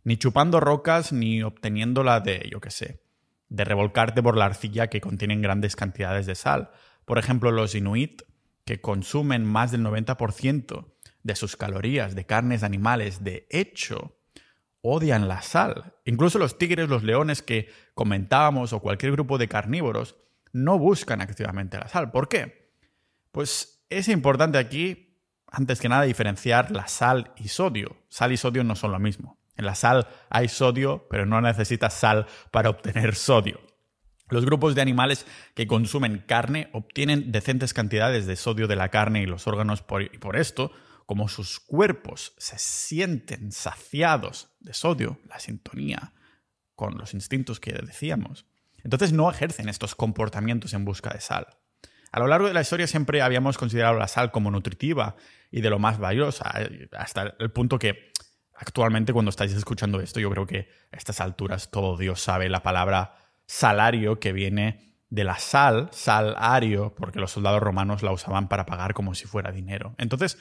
ni 0.09 0.17
chupando 0.17 0.59
rocas 0.59 1.13
ni 1.13 1.43
obteniéndola 1.43 2.21
de, 2.21 2.49
yo 2.51 2.61
qué 2.61 2.71
sé, 2.71 3.03
de 3.51 3.65
revolcarte 3.65 4.23
por 4.23 4.39
la 4.39 4.47
arcilla 4.47 4.89
que 4.89 5.03
contienen 5.03 5.43
grandes 5.43 5.77
cantidades 5.77 6.25
de 6.25 6.35
sal. 6.35 6.71
Por 7.05 7.19
ejemplo, 7.19 7.51
los 7.51 7.75
inuit, 7.75 8.23
que 8.65 8.81
consumen 8.81 9.45
más 9.45 9.71
del 9.71 9.83
90% 9.83 10.95
de 11.29 11.37
sus 11.37 11.57
calorías 11.57 12.17
de 12.17 12.27
carnes 12.27 12.65
animales, 12.65 13.23
de 13.23 13.47
hecho, 13.51 14.17
odian 14.81 15.29
la 15.29 15.43
sal. 15.43 15.95
Incluso 16.05 16.41
los 16.41 16.59
tigres, 16.59 16.89
los 16.89 17.05
leones 17.05 17.43
que 17.43 17.71
comentábamos 17.95 18.73
o 18.73 18.81
cualquier 18.81 19.13
grupo 19.13 19.39
de 19.39 19.47
carnívoros 19.47 20.17
no 20.53 20.79
buscan 20.79 21.21
activamente 21.21 21.79
la 21.79 21.87
sal. 21.87 22.11
¿Por 22.11 22.29
qué? 22.29 22.73
Pues 23.31 23.85
es 23.91 24.09
importante 24.09 24.59
aquí, 24.59 25.17
antes 25.47 25.81
que 25.81 25.89
nada, 25.89 26.03
diferenciar 26.03 26.71
la 26.73 26.89
sal 26.89 27.33
y 27.37 27.49
sodio. 27.49 27.97
Sal 28.09 28.33
y 28.33 28.37
sodio 28.37 28.65
no 28.65 28.75
son 28.75 28.91
lo 28.91 28.99
mismo. 28.99 29.39
En 29.57 29.67
la 29.67 29.75
sal 29.75 30.09
hay 30.31 30.49
sodio, 30.49 31.07
pero 31.11 31.27
no 31.27 31.41
necesitas 31.41 31.93
sal 31.93 32.27
para 32.51 32.71
obtener 32.71 33.15
sodio. 33.15 33.61
Los 34.31 34.45
grupos 34.45 34.75
de 34.75 34.83
animales 34.83 35.27
que 35.55 35.67
consumen 35.67 36.25
carne 36.27 36.69
obtienen 36.73 37.33
decentes 37.33 37.75
cantidades 37.75 38.27
de 38.27 38.37
sodio 38.37 38.67
de 38.67 38.77
la 38.77 38.91
carne 38.91 39.23
y 39.23 39.27
los 39.27 39.47
órganos 39.47 39.85
y 40.13 40.19
por 40.19 40.37
esto, 40.37 40.71
como 41.09 41.27
sus 41.27 41.59
cuerpos 41.59 42.35
se 42.37 42.59
sienten 42.59 43.51
saciados 43.51 44.51
de 44.61 44.75
sodio, 44.75 45.19
la 45.27 45.41
sintonía 45.41 46.13
con 46.75 46.99
los 46.99 47.15
instintos 47.15 47.61
que 47.61 47.73
decíamos, 47.73 48.45
entonces 48.85 49.15
no 49.15 49.31
ejercen 49.31 49.71
estos 49.71 49.95
comportamientos 49.95 50.75
en 50.75 50.85
busca 50.85 51.09
de 51.09 51.23
sal. 51.23 51.47
A 52.13 52.19
lo 52.19 52.27
largo 52.27 52.47
de 52.47 52.53
la 52.53 52.61
historia 52.61 52.87
siempre 52.87 53.23
habíamos 53.23 53.57
considerado 53.57 53.99
la 53.99 54.07
sal 54.07 54.31
como 54.31 54.51
nutritiva 54.51 55.17
y 55.51 55.63
de 55.63 55.71
lo 55.71 55.79
más 55.79 55.99
valiosa, 55.99 56.53
hasta 56.93 57.35
el 57.39 57.51
punto 57.53 57.79
que 57.79 58.13
actualmente 58.55 59.15
cuando 59.15 59.31
estáis 59.31 59.55
escuchando 59.55 60.03
esto, 60.03 60.21
yo 60.21 60.31
creo 60.31 60.47
que 60.47 60.69
a 60.93 60.99
estas 60.99 61.23
alturas 61.23 61.71
todo 61.71 61.97
Dios 61.97 62.21
sabe 62.21 62.51
la 62.51 62.63
palabra 62.63 63.17
salario 63.47 64.21
que 64.21 64.35
viene 64.35 64.95
de 65.09 65.25
la 65.25 65.39
sal, 65.39 65.89
salario, 65.91 66.95
porque 66.95 67.19
los 67.19 67.31
soldados 67.31 67.63
romanos 67.63 68.03
la 68.03 68.13
usaban 68.13 68.47
para 68.49 68.67
pagar 68.67 68.93
como 68.93 69.15
si 69.15 69.25
fuera 69.25 69.53
dinero. 69.53 69.95
Entonces, 69.97 70.37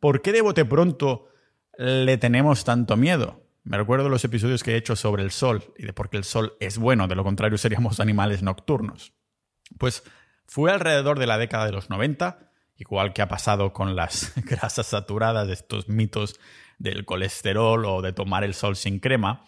¿por 0.00 0.22
qué 0.22 0.32
de 0.32 0.42
bote 0.42 0.64
pronto 0.64 1.28
le 1.76 2.18
tenemos 2.18 2.64
tanto 2.64 2.96
miedo? 2.96 3.42
Me 3.64 3.76
recuerdo 3.76 4.08
los 4.08 4.24
episodios 4.24 4.62
que 4.62 4.72
he 4.72 4.76
hecho 4.76 4.96
sobre 4.96 5.22
el 5.22 5.30
sol 5.30 5.74
y 5.76 5.84
de 5.84 5.92
por 5.92 6.08
qué 6.08 6.16
el 6.16 6.24
sol 6.24 6.54
es 6.60 6.78
bueno, 6.78 7.06
de 7.06 7.14
lo 7.14 7.24
contrario 7.24 7.58
seríamos 7.58 8.00
animales 8.00 8.42
nocturnos. 8.42 9.12
Pues 9.78 10.02
fue 10.46 10.72
alrededor 10.72 11.18
de 11.18 11.26
la 11.26 11.36
década 11.36 11.66
de 11.66 11.72
los 11.72 11.90
90, 11.90 12.50
igual 12.76 13.12
que 13.12 13.22
ha 13.22 13.28
pasado 13.28 13.72
con 13.72 13.94
las 13.94 14.32
grasas 14.44 14.86
saturadas, 14.86 15.48
estos 15.48 15.88
mitos 15.88 16.40
del 16.78 17.04
colesterol 17.04 17.84
o 17.84 18.02
de 18.02 18.12
tomar 18.12 18.44
el 18.44 18.54
sol 18.54 18.76
sin 18.76 19.00
crema, 19.00 19.44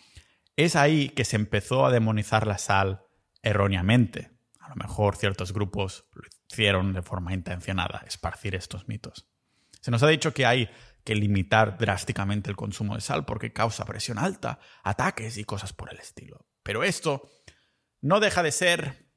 es 0.56 0.76
ahí 0.76 1.08
que 1.08 1.24
se 1.24 1.36
empezó 1.36 1.86
a 1.86 1.90
demonizar 1.90 2.46
la 2.46 2.58
sal 2.58 3.04
erróneamente. 3.42 4.32
A 4.58 4.68
lo 4.68 4.76
mejor 4.76 5.16
ciertos 5.16 5.54
grupos 5.54 6.04
lo 6.12 6.24
hicieron 6.50 6.92
de 6.92 7.02
forma 7.02 7.32
intencionada, 7.32 8.02
esparcir 8.06 8.54
estos 8.54 8.86
mitos. 8.88 9.29
Se 9.80 9.90
nos 9.90 10.02
ha 10.02 10.08
dicho 10.08 10.32
que 10.32 10.46
hay 10.46 10.70
que 11.04 11.14
limitar 11.14 11.78
drásticamente 11.78 12.50
el 12.50 12.56
consumo 12.56 12.94
de 12.94 13.00
sal 13.00 13.24
porque 13.24 13.52
causa 13.52 13.84
presión 13.84 14.18
alta, 14.18 14.58
ataques 14.82 15.38
y 15.38 15.44
cosas 15.44 15.72
por 15.72 15.90
el 15.92 15.98
estilo. 15.98 16.46
Pero 16.62 16.84
esto 16.84 17.28
no 18.00 18.20
deja 18.20 18.42
de 18.42 18.52
ser 18.52 19.10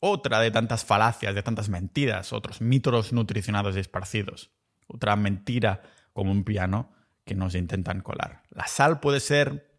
otra 0.00 0.40
de 0.40 0.50
tantas 0.50 0.84
falacias, 0.84 1.34
de 1.34 1.42
tantas 1.42 1.68
mentiras, 1.68 2.32
otros 2.32 2.60
mitos 2.60 3.12
nutricionados 3.12 3.76
y 3.76 3.80
esparcidos. 3.80 4.50
Otra 4.86 5.16
mentira 5.16 5.82
como 6.12 6.30
un 6.30 6.44
piano 6.44 6.92
que 7.24 7.34
nos 7.34 7.54
intentan 7.54 8.00
colar. 8.00 8.42
La 8.50 8.66
sal 8.66 9.00
puede 9.00 9.20
ser 9.20 9.74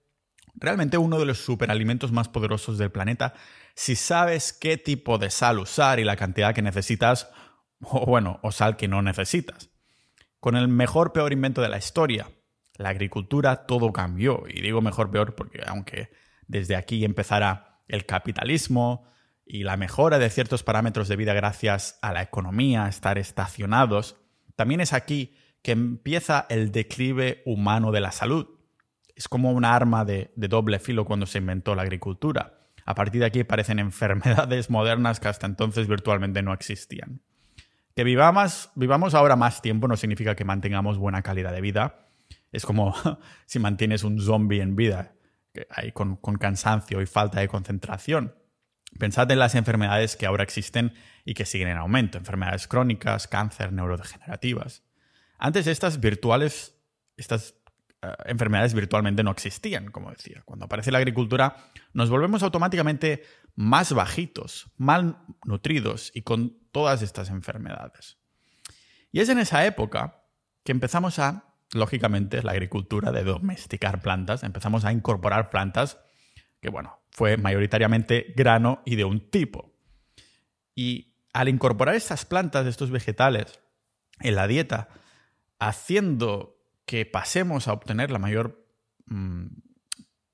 realmente 0.55 0.97
uno 0.97 1.19
de 1.19 1.25
los 1.25 1.39
superalimentos 1.39 2.11
más 2.11 2.29
poderosos 2.29 2.77
del 2.77 2.91
planeta 2.91 3.33
si 3.75 3.95
sabes 3.95 4.53
qué 4.53 4.77
tipo 4.77 5.17
de 5.17 5.29
sal 5.29 5.59
usar 5.59 5.99
y 5.99 6.05
la 6.05 6.15
cantidad 6.15 6.55
que 6.55 6.61
necesitas, 6.61 7.29
o 7.81 8.05
bueno, 8.05 8.39
o 8.41 8.51
sal 8.51 8.77
que 8.77 8.87
no 8.87 9.01
necesitas. 9.01 9.69
Con 10.45 10.55
el 10.55 10.67
mejor 10.67 11.11
peor 11.11 11.33
invento 11.33 11.63
de 11.63 11.69
la 11.69 11.79
historia, 11.79 12.29
la 12.77 12.89
agricultura, 12.89 13.65
todo 13.65 13.91
cambió. 13.91 14.43
Y 14.47 14.61
digo 14.61 14.79
mejor 14.79 15.09
peor 15.09 15.33
porque 15.33 15.63
aunque 15.65 16.11
desde 16.45 16.75
aquí 16.75 17.03
empezara 17.03 17.81
el 17.87 18.05
capitalismo 18.05 19.07
y 19.43 19.63
la 19.63 19.75
mejora 19.75 20.19
de 20.19 20.29
ciertos 20.29 20.61
parámetros 20.61 21.07
de 21.07 21.15
vida 21.15 21.33
gracias 21.33 21.97
a 22.03 22.13
la 22.13 22.21
economía, 22.21 22.87
estar 22.87 23.17
estacionados, 23.17 24.17
también 24.55 24.81
es 24.81 24.93
aquí 24.93 25.35
que 25.63 25.71
empieza 25.71 26.45
el 26.47 26.71
declive 26.71 27.41
humano 27.47 27.91
de 27.91 28.01
la 28.01 28.11
salud. 28.11 28.45
Es 29.15 29.27
como 29.27 29.51
un 29.51 29.65
arma 29.65 30.05
de, 30.05 30.31
doble 30.35 30.77
filo 30.77 31.05
cuando 31.05 31.25
se 31.25 31.39
inventó 31.39 31.73
la 31.73 31.81
agricultura. 31.81 32.59
A 32.85 32.93
partir 32.93 33.21
de 33.21 33.25
aquí 33.25 33.39
aparecen 33.39 33.79
enfermedades 33.79 34.69
modernas 34.69 35.19
que 35.19 35.27
hasta 35.27 35.47
entonces 35.47 35.87
virtualmente 35.87 36.43
no 36.43 36.53
existían. 36.53 37.23
Que 37.95 38.03
vivamos, 38.03 38.69
vivamos 38.75 39.13
ahora 39.13 39.35
más 39.35 39.61
tiempo 39.61 39.87
no 39.87 39.95
significa 39.95 40.35
que 40.35 40.43
mantengamos 40.43 40.97
buena 40.97 41.21
calidad 41.21 41.53
de 41.53 41.61
vida. 41.61 42.09
Es 42.51 42.65
como 42.65 42.93
si 43.45 43.59
mantienes 43.59 44.03
un 44.03 44.19
zombie 44.19 44.61
en 44.61 44.75
vida, 44.75 45.13
con, 45.93 46.17
con 46.17 46.35
cansancio 46.37 47.01
y 47.01 47.05
falta 47.05 47.39
de 47.39 47.47
concentración. 47.47 48.35
Pensad 48.99 49.29
en 49.31 49.39
las 49.39 49.55
enfermedades 49.55 50.15
que 50.15 50.25
ahora 50.25 50.43
existen 50.43 50.93
y 51.25 51.33
que 51.33 51.45
siguen 51.45 51.69
en 51.69 51.77
aumento, 51.77 52.17
enfermedades 52.17 52.67
crónicas, 52.67 53.27
cáncer, 53.27 53.73
neurodegenerativas. 53.73 54.83
Antes 55.37 55.67
estas 55.67 55.99
virtuales, 55.99 56.77
estas 57.17 57.55
eh, 58.01 58.13
enfermedades 58.25 58.73
virtualmente 58.73 59.23
no 59.23 59.31
existían, 59.31 59.91
como 59.91 60.11
decía. 60.11 60.43
Cuando 60.45 60.65
aparece 60.65 60.91
la 60.91 60.99
agricultura, 60.99 61.55
nos 61.93 62.09
volvemos 62.09 62.43
automáticamente 62.43 63.23
más 63.55 63.93
bajitos, 63.93 64.71
mal 64.77 65.17
nutridos 65.45 66.11
y 66.13 66.21
con 66.21 66.57
todas 66.75 67.01
estas 67.01 67.29
enfermedades. 67.29 68.17
Y 69.09 69.21
es 69.21 69.29
en 69.29 69.39
esa 69.39 69.65
época 69.65 70.25
que 70.65 70.73
empezamos 70.73 71.19
a, 71.19 71.55
lógicamente, 71.71 72.43
la 72.43 72.51
agricultura 72.51 73.13
de 73.13 73.23
domesticar 73.23 74.01
plantas, 74.01 74.43
empezamos 74.43 74.83
a 74.83 74.91
incorporar 74.91 75.49
plantas 75.49 76.01
que, 76.59 76.69
bueno, 76.69 76.99
fue 77.11 77.37
mayoritariamente 77.37 78.33
grano 78.35 78.81
y 78.83 78.97
de 78.97 79.05
un 79.05 79.29
tipo. 79.29 79.73
Y 80.75 81.15
al 81.31 81.47
incorporar 81.47 81.95
estas 81.95 82.25
plantas, 82.25 82.67
estos 82.67 82.91
vegetales, 82.91 83.61
en 84.19 84.35
la 84.35 84.45
dieta, 84.45 84.89
haciendo 85.59 86.59
que 86.85 87.05
pasemos 87.05 87.69
a 87.69 87.73
obtener 87.73 88.11
la 88.11 88.19
mayor 88.19 88.67
mm, 89.05 89.45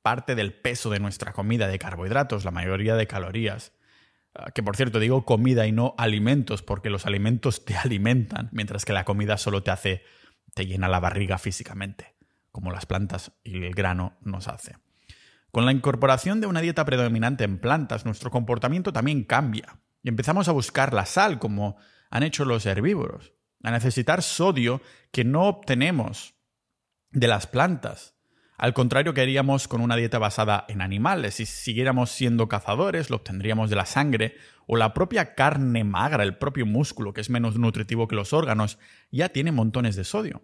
parte 0.01 0.33
del 0.33 0.55
peso 0.55 0.89
de 0.89 1.00
nuestra 1.00 1.33
comida 1.33 1.67
de 1.67 1.77
carbohidratos, 1.77 2.45
la 2.45 2.51
mayoría 2.51 2.95
de 2.95 3.05
calorías. 3.05 3.74
Ah, 4.33 4.51
que 4.51 4.63
por 4.63 4.77
cierto 4.77 5.00
digo 5.00 5.25
comida 5.25 5.67
y 5.67 5.71
no 5.71 5.93
alimentos, 5.97 6.61
porque 6.61 6.89
los 6.89 7.05
alimentos 7.05 7.65
te 7.65 7.75
alimentan, 7.75 8.50
mientras 8.51 8.85
que 8.85 8.93
la 8.93 9.03
comida 9.03 9.38
solo 9.38 9.61
te 9.61 9.71
hace, 9.71 10.03
te 10.53 10.65
llena 10.65 10.88
la 10.88 11.00
barriga 11.00 11.38
físicamente, 11.38 12.15
como 12.51 12.71
las 12.71 12.85
plantas 12.85 13.33
y 13.43 13.63
el 13.63 13.73
grano 13.73 14.17
nos 14.21 14.47
hace. 14.47 14.75
Con 15.51 15.65
la 15.65 15.73
incorporación 15.73 16.39
de 16.39 16.47
una 16.47 16.61
dieta 16.61 16.85
predominante 16.85 17.43
en 17.43 17.59
plantas, 17.59 18.05
nuestro 18.05 18.31
comportamiento 18.31 18.93
también 18.93 19.25
cambia 19.25 19.79
y 20.01 20.07
empezamos 20.07 20.47
a 20.47 20.53
buscar 20.53 20.93
la 20.93 21.05
sal 21.05 21.39
como 21.39 21.77
han 22.09 22.23
hecho 22.23 22.45
los 22.45 22.65
herbívoros 22.65 23.33
a 23.63 23.71
necesitar 23.71 24.21
sodio 24.21 24.81
que 25.11 25.23
no 25.23 25.43
obtenemos 25.43 26.35
de 27.11 27.27
las 27.27 27.47
plantas. 27.47 28.15
Al 28.62 28.75
contrario 28.75 29.15
que 29.15 29.22
haríamos 29.22 29.68
con 29.68 29.82
una 29.82 29.96
dieta 29.96 30.20
basada 30.20 30.65
en 30.68 30.84
animales. 30.84 31.34
Si 31.34 31.48
siguiéramos 31.48 32.12
siendo 32.12 32.48
cazadores, 32.48 33.10
lo 33.10 33.15
obtendríamos 33.15 33.72
de 33.72 33.75
la 33.75 33.88
sangre 33.88 34.36
o 34.68 34.77
la 34.77 34.94
propia 34.94 35.34
carne 35.34 35.84
magra, 35.84 36.22
el 36.22 36.38
propio 36.38 36.68
músculo, 36.68 37.12
que 37.12 37.22
es 37.22 37.32
menos 37.32 37.58
nutritivo 37.58 38.08
que 38.08 38.15
los 38.15 38.34
órganos, 38.34 38.77
ya 39.10 39.30
tiene 39.30 39.51
montones 39.51 39.96
de 39.96 40.03
sodio. 40.03 40.44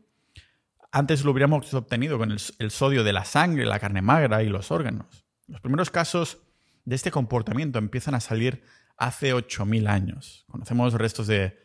Antes 0.91 1.23
lo 1.23 1.29
hubiéramos 1.29 1.71
obtenido 1.75 2.17
con 2.17 2.31
el, 2.31 2.39
el 2.57 2.71
sodio 2.71 3.03
de 3.03 3.13
la 3.13 3.23
sangre, 3.23 3.67
la 3.67 3.77
carne 3.77 4.01
magra 4.01 4.41
y 4.41 4.49
los 4.49 4.71
órganos. 4.71 5.27
Los 5.45 5.61
primeros 5.61 5.91
casos 5.91 6.39
de 6.85 6.95
este 6.95 7.11
comportamiento 7.11 7.77
empiezan 7.77 8.15
a 8.15 8.19
salir 8.19 8.63
hace 8.97 9.35
8.000 9.35 9.87
años. 9.87 10.43
Conocemos 10.49 10.95
restos 10.95 11.27
de 11.27 11.55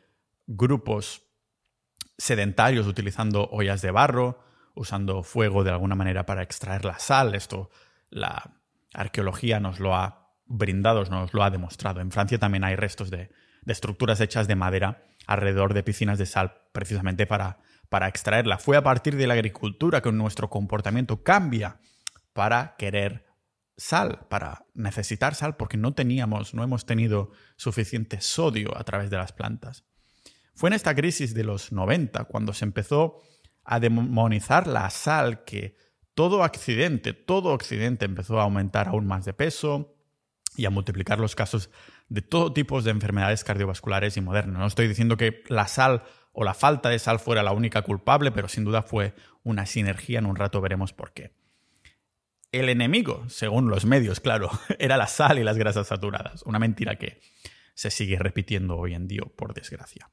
grupos 0.47 1.23
sedentarios 2.19 2.87
utilizando 2.87 3.49
ollas 3.53 3.81
de 3.81 3.91
barro, 3.91 4.52
usando 4.75 5.23
fuego 5.23 5.65
de 5.65 5.71
alguna 5.71 5.95
manera 5.95 6.27
para 6.27 6.43
extraer 6.43 6.85
la 6.85 6.99
sal. 6.99 7.35
Esto 7.35 7.71
la 8.11 8.57
arqueología 8.93 9.61
nos 9.61 9.81
lo 9.81 9.95
ha 9.95 10.31
brindado, 10.47 11.05
nos 11.05 11.33
lo 11.35 11.43
ha 11.43 11.51
demostrado. 11.51 12.01
En 12.01 12.11
Francia 12.11 12.39
también 12.39 12.65
hay 12.65 12.77
restos 12.77 13.11
de, 13.11 13.31
estructuras 13.67 14.21
hechas 14.21 14.49
de 14.49 14.57
madera 14.57 15.07
alrededor 15.27 15.73
de 15.73 15.83
piscinas 15.83 16.19
de 16.19 16.27
sal 16.27 16.63
precisamente 16.73 17.27
para, 17.27 17.61
para 17.89 18.09
extraerla. 18.09 18.59
Fue 18.59 18.77
a 18.77 18.83
partir 18.83 19.17
de 19.17 19.27
la 19.27 19.35
agricultura 19.35 20.03
que 20.03 20.13
nuestro 20.13 20.51
comportamiento 20.51 21.23
cambia 21.23 21.79
para 22.33 22.75
querer 22.77 23.25
sal, 23.77 24.27
para 24.29 24.67
necesitar 24.75 25.35
sal, 25.35 25.57
porque 25.57 25.77
no 25.77 25.95
teníamos, 25.95 26.55
no 26.55 26.63
hemos 26.63 26.87
tenido 26.87 27.31
suficiente 27.57 28.21
sodio 28.21 28.77
a 28.77 28.85
través 28.85 29.11
de 29.11 29.17
las 29.17 29.33
plantas. 29.33 29.85
Fue 30.55 30.69
en 30.69 30.75
esta 30.75 30.95
crisis 30.95 31.35
de 31.35 31.45
los 31.45 31.73
90 31.73 32.25
cuando 32.25 32.53
se 32.53 32.65
empezó 32.65 33.23
a 33.65 33.81
demonizar 33.81 34.67
la 34.67 34.89
sal 34.91 35.45
que 35.45 35.77
todo 36.15 36.45
accidente, 36.45 37.15
todo 37.15 37.53
Occidente 37.53 38.05
empezó 38.05 38.41
a 38.41 38.45
aumentar 38.45 38.89
aún 38.89 39.07
más 39.07 39.25
de 39.25 39.33
peso 39.33 39.97
y 40.57 40.67
a 40.67 40.71
multiplicar 40.71 41.19
los 41.19 41.35
casos 41.35 41.71
de 42.09 42.21
todo 42.21 42.53
tipo 42.53 42.83
de 42.83 42.91
enfermedades 42.91 43.45
cardiovasculares 43.45 44.17
y 44.17 44.21
modernas. 44.21 44.59
No 44.59 44.67
estoy 44.67 44.89
diciendo 44.89 45.17
que 45.17 45.43
la 45.49 45.67
sal 45.67 46.03
o 46.33 46.45
la 46.45 46.55
falta 46.55 46.91
de 46.91 46.99
sal 46.99 47.19
fuera 47.19 47.43
la 47.43 47.53
única 47.53 47.83
culpable, 47.83 48.33
pero 48.33 48.49
sin 48.49 48.65
duda 48.65 48.83
fue 48.83 49.15
una 49.43 49.65
sinergia, 49.67 50.19
en 50.19 50.27
un 50.27 50.37
rato 50.37 50.61
veremos 50.61 50.93
por 50.93 51.13
qué. 51.13 51.35
El 52.53 52.69
enemigo, 52.69 53.25
según 53.29 53.71
los 53.71 53.87
medios, 53.87 54.21
claro, 54.21 54.51
era 54.79 54.99
la 54.99 55.07
sal 55.07 55.39
y 55.39 55.45
las 55.45 55.57
grasas 55.57 55.87
saturadas, 55.87 56.43
una 56.43 56.59
mentira 56.59 56.97
que 56.97 57.21
se 57.75 57.91
sigue 57.91 58.19
repitiendo 58.19 58.77
hoy 58.77 58.95
en 58.95 59.09
día, 59.09 59.23
por 59.37 59.55
desgracia. 59.55 60.11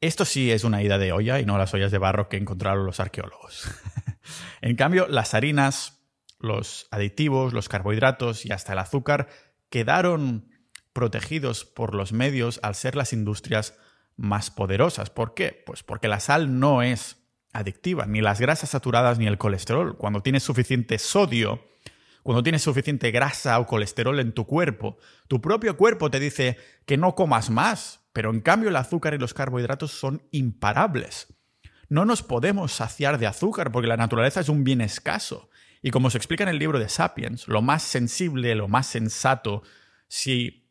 Esto 0.00 0.24
sí 0.24 0.50
es 0.50 0.64
una 0.64 0.82
ida 0.82 0.98
de 0.98 1.12
olla 1.12 1.40
y 1.40 1.46
no 1.46 1.56
las 1.56 1.72
ollas 1.74 1.90
de 1.90 1.98
barro 1.98 2.28
que 2.28 2.36
encontraron 2.36 2.84
los 2.84 3.00
arqueólogos. 3.00 3.70
en 4.60 4.76
cambio, 4.76 5.06
las 5.08 5.34
harinas, 5.34 6.02
los 6.38 6.88
aditivos, 6.90 7.52
los 7.52 7.68
carbohidratos 7.68 8.44
y 8.44 8.52
hasta 8.52 8.72
el 8.72 8.78
azúcar 8.78 9.28
quedaron 9.70 10.50
protegidos 10.92 11.64
por 11.64 11.94
los 11.94 12.12
medios 12.12 12.60
al 12.62 12.74
ser 12.74 12.96
las 12.96 13.12
industrias 13.12 13.76
más 14.16 14.50
poderosas. 14.50 15.10
¿Por 15.10 15.34
qué? 15.34 15.62
Pues 15.66 15.82
porque 15.82 16.08
la 16.08 16.20
sal 16.20 16.60
no 16.60 16.82
es 16.82 17.16
adictiva, 17.52 18.06
ni 18.06 18.20
las 18.20 18.40
grasas 18.40 18.70
saturadas 18.70 19.18
ni 19.18 19.26
el 19.26 19.38
colesterol. 19.38 19.96
Cuando 19.96 20.22
tienes 20.22 20.42
suficiente 20.42 20.98
sodio, 20.98 21.64
cuando 22.22 22.42
tienes 22.42 22.62
suficiente 22.62 23.10
grasa 23.10 23.58
o 23.58 23.66
colesterol 23.66 24.18
en 24.18 24.32
tu 24.32 24.46
cuerpo, 24.46 24.98
tu 25.28 25.40
propio 25.40 25.76
cuerpo 25.76 26.10
te 26.10 26.20
dice 26.20 26.56
que 26.86 26.96
no 26.96 27.14
comas 27.14 27.50
más, 27.50 28.03
Pero 28.14 28.30
en 28.30 28.40
cambio 28.40 28.70
el 28.70 28.76
azúcar 28.76 29.12
y 29.12 29.18
los 29.18 29.34
carbohidratos 29.34 29.90
son 29.90 30.22
imparables. 30.30 31.34
No 31.88 32.04
nos 32.04 32.22
podemos 32.22 32.72
saciar 32.72 33.18
de 33.18 33.26
azúcar 33.26 33.72
porque 33.72 33.88
la 33.88 33.96
naturaleza 33.96 34.40
es 34.40 34.48
un 34.48 34.62
bien 34.62 34.80
escaso. 34.80 35.50
Y 35.82 35.90
como 35.90 36.10
se 36.10 36.16
explica 36.16 36.44
en 36.44 36.48
el 36.48 36.60
libro 36.60 36.78
de 36.78 36.88
Sapiens, 36.88 37.48
lo 37.48 37.60
más 37.60 37.82
sensible, 37.82 38.54
lo 38.54 38.68
más 38.68 38.86
sensato, 38.86 39.64
si 40.06 40.70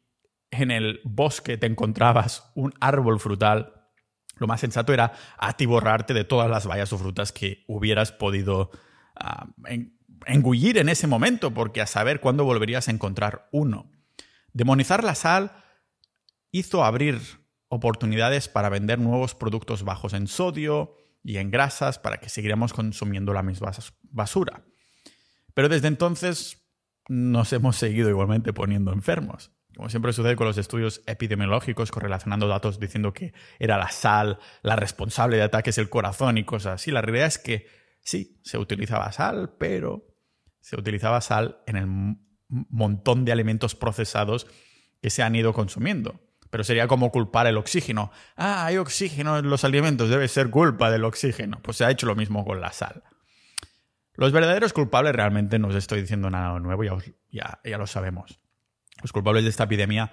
en 0.52 0.72
el 0.72 1.02
bosque 1.04 1.58
te 1.58 1.68
encontrabas 1.68 2.50
un 2.56 2.74
árbol 2.80 3.20
frutal, 3.20 3.90
lo 4.38 4.48
más 4.48 4.62
sensato 4.62 4.94
era 4.94 5.12
atiborrarte 5.38 6.14
de 6.14 6.24
todas 6.24 6.50
las 6.50 6.66
bayas 6.66 6.94
o 6.94 6.98
frutas 6.98 7.34
que 7.34 7.66
hubieras 7.68 8.14
podido 8.14 8.72
ah, 9.16 9.48
engullir 10.26 10.78
en 10.78 10.88
ese 10.88 11.08
momento, 11.08 11.54
porque 11.54 11.82
a 11.82 11.88
saber 11.88 12.22
cuándo 12.22 12.46
volverías 12.46 12.88
a 12.88 12.92
encontrar 12.92 13.50
uno. 13.52 13.92
Demonizar 14.54 15.04
la 15.04 15.14
sal 15.14 15.52
hizo 16.54 16.86
abrir 16.86 17.20
oportunidades 17.68 18.48
para 18.48 18.70
vender 18.70 19.00
nuevos 19.00 19.36
productos 19.36 19.84
bajos 19.84 20.14
en 20.14 20.28
sodio 20.28 20.96
y 21.24 21.38
en 21.38 21.52
grasas 21.52 22.00
para 22.00 22.20
que 22.20 22.30
siguiéramos 22.30 22.72
consumiendo 22.72 23.34
la 23.34 23.44
misma 23.44 23.72
basura. 24.04 24.64
Pero 25.54 25.68
desde 25.68 25.88
entonces 25.88 26.64
nos 27.10 27.52
hemos 27.52 27.76
seguido 27.76 28.10
igualmente 28.10 28.54
poniendo 28.54 28.94
enfermos. 28.94 29.52
Como 29.76 29.90
siempre 29.90 30.14
sucede 30.14 30.36
con 30.36 30.46
los 30.46 30.60
estudios 30.60 31.02
epidemiológicos, 31.08 31.90
correlacionando 31.90 32.48
datos 32.48 32.80
diciendo 32.80 33.12
que 33.12 33.34
era 33.58 33.78
la 33.78 33.90
sal 33.90 34.38
la 34.62 34.76
responsable 34.76 35.38
de 35.38 35.44
ataques 35.44 35.76
del 35.78 35.90
corazón 35.90 36.38
y 36.38 36.44
cosas 36.44 36.76
así. 36.76 36.92
La 36.92 37.02
realidad 37.02 37.28
es 37.28 37.40
que 37.40 37.66
sí, 38.02 38.40
se 38.44 38.60
utilizaba 38.60 39.12
sal, 39.12 39.56
pero 39.58 40.06
se 40.62 40.80
utilizaba 40.80 41.20
sal 41.22 41.64
en 41.66 41.78
el 41.78 41.88
montón 42.48 43.26
de 43.26 43.32
alimentos 43.32 43.74
procesados 43.74 44.46
que 45.02 45.10
se 45.10 45.24
han 45.24 45.36
ido 45.36 45.54
consumiendo. 45.54 46.22
Pero 46.54 46.64
sería 46.64 46.88
como 46.88 47.10
culpar 47.12 47.48
el 47.48 47.58
oxígeno. 47.58 48.12
Ah, 48.36 48.68
hay 48.68 48.78
oxígeno 48.78 49.40
en 49.40 49.50
los 49.50 49.64
alimentos, 49.64 50.08
debe 50.08 50.28
ser 50.28 50.52
culpa 50.52 50.92
del 50.92 51.04
oxígeno. 51.04 51.60
Pues 51.64 51.78
se 51.78 51.84
ha 51.84 51.90
hecho 51.90 52.06
lo 52.06 52.14
mismo 52.14 52.46
con 52.46 52.62
la 52.62 52.72
sal. 52.72 53.02
Los 54.14 54.32
verdaderos 54.32 54.72
culpables 54.72 55.16
realmente 55.16 55.58
no 55.58 55.70
os 55.70 55.76
estoy 55.76 56.02
diciendo 56.02 56.30
nada 56.30 56.60
nuevo, 56.60 56.84
ya, 56.84 57.60
ya, 57.64 57.78
lo 57.80 57.88
sabemos. 57.88 58.40
Los 59.02 59.12
culpables 59.12 59.46
de 59.46 59.50
esta 59.50 59.64
epidemia 59.64 60.12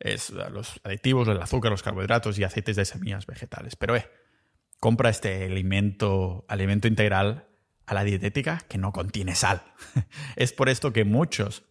es 0.00 0.30
los 0.30 0.80
aditivos, 0.84 1.28
el 1.28 1.42
azúcar, 1.42 1.70
los 1.70 1.82
carbohidratos 1.82 2.38
y 2.38 2.44
aceites 2.44 2.76
de 2.76 2.86
semillas 2.86 3.26
vegetales. 3.26 3.76
Pero 3.76 3.94
eh, 3.94 4.10
compra 4.80 5.10
este 5.10 5.44
alimento, 5.44 6.46
alimento 6.48 6.88
integral 6.88 7.46
a 7.84 7.92
la 7.92 8.04
dietética 8.04 8.62
que 8.70 8.78
no 8.78 8.90
contiene 8.94 9.34
sal. 9.34 9.60
es 10.36 10.54
por 10.54 10.70
esto 10.70 10.94
que 10.94 11.04
muchos 11.04 11.62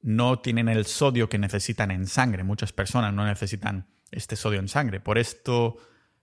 no 0.00 0.38
tienen 0.40 0.68
el 0.68 0.86
sodio 0.86 1.28
que 1.28 1.38
necesitan 1.38 1.90
en 1.90 2.06
sangre. 2.06 2.44
Muchas 2.44 2.72
personas 2.72 3.12
no 3.12 3.26
necesitan 3.26 3.88
este 4.10 4.36
sodio 4.36 4.60
en 4.60 4.68
sangre. 4.68 5.00
Por 5.00 5.18
esto 5.18 5.76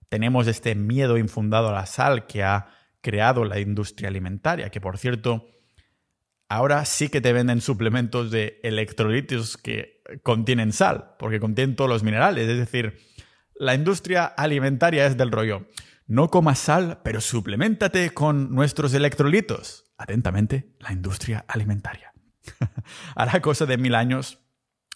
tenemos 0.10 0.48
este 0.48 0.76
miedo 0.76 1.18
infundado 1.18 1.70
a 1.70 1.74
la 1.74 1.86
sal 1.86 2.28
que 2.28 2.44
ha 2.44 2.68
creado 3.02 3.46
la 3.46 3.60
industria 3.60 4.10
alimentaria, 4.10 4.70
que 4.70 4.82
por 4.82 4.98
cierto, 4.98 5.48
ahora 6.50 6.86
sí 6.86 7.10
que 7.10 7.22
te 7.22 7.34
venden 7.34 7.62
suplementos 7.62 8.32
de 8.32 8.60
electrolitos 8.64 9.58
que 9.58 10.02
contienen 10.24 10.72
sal, 10.72 11.16
porque 11.20 11.40
contienen 11.40 11.76
todos 11.76 11.90
los 11.90 12.04
minerales. 12.04 12.50
Es 12.50 12.58
decir, 12.58 13.00
la 13.56 13.76
industria 13.76 14.26
alimentaria 14.26 15.06
es 15.06 15.18
del 15.18 15.32
rollo. 15.32 15.68
No 16.08 16.30
comas 16.30 16.60
sal, 16.60 17.02
pero 17.04 17.22
suplementate 17.22 18.12
con 18.12 18.54
nuestros 18.54 18.94
electrolitos. 18.94 19.86
Atentamente, 19.98 20.76
la 20.80 20.92
industria 20.92 21.46
alimentaria. 21.48 22.15
la 23.16 23.42
cosa 23.42 23.66
de 23.66 23.78
mil 23.78 23.96
años 23.96 24.40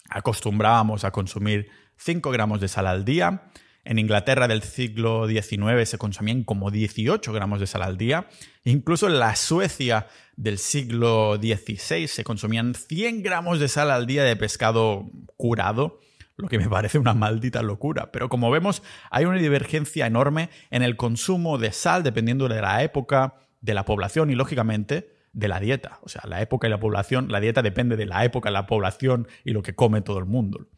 acostumbrábamos 0.08 1.04
a 1.04 1.10
consumir 1.10 1.68
5 1.96 2.30
gramos 2.30 2.60
de 2.60 2.68
sal 2.68 2.86
al 2.86 3.04
día. 3.04 3.50
En 3.84 3.98
Inglaterra 3.98 4.46
del 4.46 4.62
siglo 4.62 5.26
XIX 5.26 5.88
se 5.88 5.98
consumían 5.98 6.44
como 6.44 6.70
18 6.70 7.32
gramos 7.32 7.60
de 7.60 7.66
sal 7.66 7.82
al 7.82 7.96
día. 7.96 8.28
Incluso 8.64 9.06
en 9.06 9.18
la 9.18 9.36
Suecia 9.36 10.06
del 10.36 10.58
siglo 10.58 11.36
XVI 11.36 12.06
se 12.06 12.24
consumían 12.24 12.74
100 12.74 13.22
gramos 13.22 13.58
de 13.58 13.68
sal 13.68 13.90
al 13.90 14.06
día 14.06 14.24
de 14.24 14.36
pescado 14.36 15.10
curado 15.36 16.00
lo 16.40 16.48
que 16.48 16.58
me 16.58 16.68
parece 16.68 16.98
una 16.98 17.14
maldita 17.14 17.62
locura. 17.62 18.10
Pero 18.12 18.28
como 18.28 18.50
vemos, 18.50 18.82
hay 19.10 19.24
una 19.24 19.38
divergencia 19.38 20.06
enorme 20.06 20.50
en 20.70 20.82
el 20.82 20.96
consumo 20.96 21.58
de 21.58 21.72
sal 21.72 22.02
dependiendo 22.02 22.48
de 22.48 22.60
la 22.60 22.82
época, 22.82 23.34
de 23.60 23.74
la 23.74 23.84
población 23.84 24.30
y, 24.30 24.34
lógicamente, 24.34 25.12
de 25.32 25.48
la 25.48 25.60
dieta. 25.60 25.98
O 26.02 26.08
sea, 26.08 26.22
la 26.26 26.40
época 26.42 26.66
y 26.66 26.70
la 26.70 26.80
población, 26.80 27.30
la 27.30 27.40
dieta 27.40 27.62
depende 27.62 27.96
de 27.96 28.06
la 28.06 28.24
época, 28.24 28.50
la 28.50 28.66
población 28.66 29.28
y 29.44 29.52
lo 29.52 29.62
que 29.62 29.74
come 29.74 30.00
todo 30.02 30.18
el 30.18 30.26
mundo. 30.26 30.68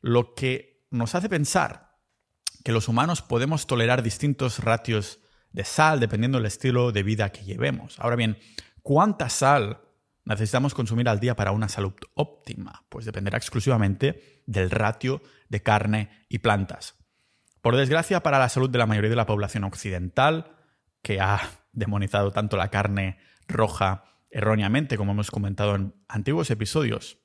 Lo 0.00 0.34
que 0.34 0.84
nos 0.90 1.14
hace 1.14 1.28
pensar 1.28 1.96
que 2.64 2.72
los 2.72 2.88
humanos 2.88 3.22
podemos 3.22 3.66
tolerar 3.66 4.02
distintos 4.02 4.58
ratios 4.58 5.20
de 5.52 5.64
sal 5.64 6.00
dependiendo 6.00 6.38
del 6.38 6.46
estilo 6.46 6.92
de 6.92 7.02
vida 7.02 7.30
que 7.30 7.44
llevemos. 7.44 7.98
Ahora 7.98 8.16
bien, 8.16 8.38
¿cuánta 8.82 9.28
sal 9.28 9.80
necesitamos 10.24 10.74
consumir 10.74 11.08
al 11.08 11.20
día 11.20 11.36
para 11.36 11.52
una 11.52 11.68
salud 11.68 11.94
óptima? 12.14 12.84
Pues 12.88 13.04
dependerá 13.04 13.38
exclusivamente 13.38 14.42
del 14.46 14.70
ratio 14.70 15.22
de 15.48 15.62
carne 15.62 16.26
y 16.28 16.38
plantas. 16.38 16.96
Por 17.62 17.76
desgracia, 17.76 18.22
para 18.22 18.38
la 18.38 18.48
salud 18.48 18.70
de 18.70 18.78
la 18.78 18.86
mayoría 18.86 19.10
de 19.10 19.16
la 19.16 19.26
población 19.26 19.64
occidental, 19.64 20.56
que 21.02 21.20
ha 21.20 21.40
demonizado 21.72 22.30
tanto 22.30 22.56
la 22.56 22.68
carne 22.68 23.18
roja 23.50 24.04
erróneamente, 24.30 24.96
como 24.96 25.12
hemos 25.12 25.30
comentado 25.30 25.74
en 25.74 25.94
antiguos 26.08 26.50
episodios, 26.50 27.18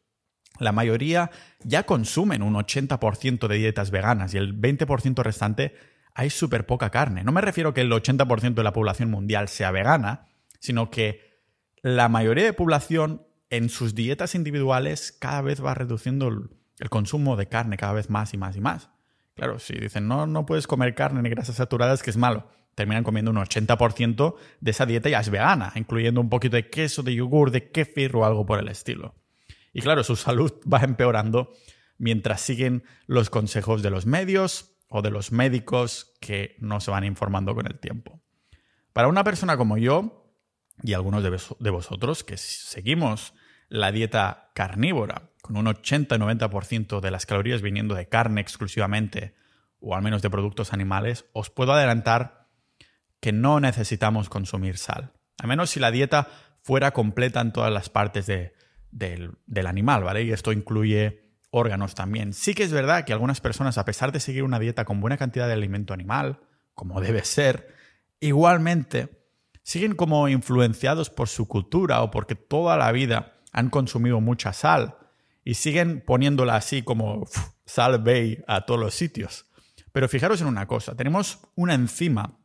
la 0.60 0.72
mayoría 0.72 1.32
ya 1.64 1.86
consumen 1.86 2.42
un 2.42 2.56
80% 2.56 3.48
de 3.48 3.58
dietas 3.58 3.92
veganas 3.92 4.34
y 4.34 4.38
el 4.38 4.60
20% 4.60 5.22
restante 5.24 5.76
hay 6.14 6.30
súper 6.30 6.66
poca 6.66 6.90
carne. 6.90 7.24
No 7.24 7.32
me 7.32 7.42
refiero 7.42 7.74
que 7.74 7.82
el 7.82 7.92
80% 7.92 8.54
de 8.54 8.64
la 8.64 8.74
población 8.74 9.12
mundial 9.12 9.50
sea 9.50 9.72
vegana, 9.72 10.28
sino 10.60 10.90
que 10.90 11.36
la 11.82 12.08
mayoría 12.08 12.46
de 12.46 12.54
población 12.54 13.28
en 13.50 13.70
sus 13.70 13.96
dietas 13.96 14.34
individuales 14.34 15.12
cada 15.12 15.42
vez 15.42 15.64
va 15.64 15.76
reduciendo 15.76 16.30
el, 16.30 16.50
consumo 16.90 17.36
de 17.36 17.48
carne 17.48 17.78
cada 17.78 17.94
vez 17.94 18.10
más 18.10 18.34
y 18.34 18.38
más 18.38 18.56
y 18.56 18.62
más. 18.62 18.90
Claro, 19.36 19.60
si 19.60 19.74
dicen 19.74 20.08
no, 20.08 20.26
no 20.26 20.46
puedes 20.46 20.68
comer 20.68 20.96
carne 20.96 21.22
ni 21.22 21.30
grasas 21.30 21.58
saturadas, 21.58 22.02
que 22.02 22.10
es 22.10 22.18
malo, 22.18 22.50
terminan 22.76 23.04
comiendo 23.04 23.32
un 23.32 23.38
80% 23.38 24.36
de 24.60 24.72
esa 24.72 24.86
dieta 24.86 25.10
ya 25.10 25.22
es 25.22 25.30
vegana, 25.30 25.72
incluyendo 25.76 26.22
un 26.22 26.30
poquito 26.30 26.58
de 26.58 26.70
queso, 26.70 27.04
de 27.04 27.16
yogur, 27.16 27.52
de 27.52 27.72
kefir 27.72 28.16
o 28.16 28.26
algo 28.26 28.46
por 28.46 28.60
el 28.60 28.68
estilo. 28.68 29.16
Y 29.74 29.82
claro, 29.82 30.04
su 30.04 30.16
salud 30.16 30.54
va 30.72 30.82
empeorando 30.82 31.54
mientras 31.98 32.42
siguen 32.42 32.84
los 33.08 33.30
consejos 33.30 33.82
de 33.82 33.90
los 33.90 34.06
medios 34.06 34.76
o 34.88 35.02
de 35.02 35.10
los 35.10 35.32
médicos 35.32 36.14
que 36.20 36.56
no 36.60 36.80
se 36.80 36.92
van 36.92 37.06
informando 37.06 37.56
con 37.56 37.66
el 37.66 37.80
tiempo. 37.80 38.22
Para 38.94 39.08
una 39.08 39.24
persona 39.24 39.58
como 39.58 39.78
yo, 39.78 40.32
y 40.84 40.94
algunos 40.94 41.24
de, 41.24 41.70
vosotros 41.70 42.24
que 42.24 42.38
seguimos 42.38 43.34
la 43.70 43.92
dieta 43.92 44.52
carnívora, 44.54 45.32
con 45.42 45.58
un 45.58 45.66
80-90% 45.66 47.00
de 47.00 47.12
las 47.12 47.26
calorías 47.26 47.62
viniendo 47.62 47.96
de 47.96 48.08
carne 48.08 48.42
exclusivamente, 48.42 49.36
o 49.80 49.96
al 49.96 50.02
menos 50.02 50.22
de 50.22 50.30
productos 50.30 50.74
animales, 50.74 51.26
os 51.34 51.50
puedo 51.50 51.74
adelantar 51.74 52.35
que 53.26 53.34
no 53.34 53.60
necesitamos 53.60 54.30
consumir 54.30 54.78
sal. 54.78 55.12
Al 55.40 55.48
menos 55.48 55.72
si 55.72 55.80
la 55.80 55.90
dieta 55.90 56.28
fuera 56.62 56.92
completa 56.92 57.42
en 57.42 57.54
todas 57.54 57.74
las 57.74 57.90
partes 57.90 58.28
del, 58.28 59.32
del 59.48 59.66
animal, 59.66 60.04
¿vale? 60.04 60.22
Y 60.22 60.32
esto 60.32 60.52
incluye 60.52 61.34
órganos 61.50 61.96
también. 61.96 62.34
Sí 62.34 62.54
que 62.54 62.62
es 62.62 62.72
verdad 62.72 63.04
que 63.04 63.14
algunas 63.14 63.42
personas, 63.42 63.80
a 63.80 63.86
pesar 63.86 64.12
de 64.12 64.20
seguir 64.20 64.44
una 64.44 64.60
dieta 64.60 64.86
con 64.86 65.02
buena 65.02 65.18
cantidad 65.18 65.48
de 65.48 65.54
alimento 65.54 65.92
animal, 65.92 66.40
como 66.76 67.02
debe 67.02 67.26
ser, 67.26 67.74
igualmente 68.20 69.28
siguen 69.64 69.96
como 69.96 70.28
influenciados 70.28 71.10
por 71.10 71.28
su 71.28 71.48
cultura 71.48 72.04
o 72.04 72.12
porque 72.12 72.36
toda 72.36 72.78
la 72.78 72.92
vida 72.92 73.38
han 73.52 73.72
consumido 73.72 74.22
mucha 74.22 74.54
sal 74.54 74.98
y 75.44 75.56
siguen 75.56 76.04
poniéndola 76.06 76.58
así 76.58 76.84
como 76.84 77.26
sal 77.66 78.04
bay 78.04 78.44
a 78.48 78.68
todos 78.68 78.80
los 78.80 78.94
sitios. 78.94 79.48
Pero 79.92 80.08
fijaros 80.08 80.42
en 80.42 80.48
una 80.48 80.68
cosa, 80.68 80.96
tenemos 80.96 81.40
una 81.56 81.74
enzima 81.74 82.38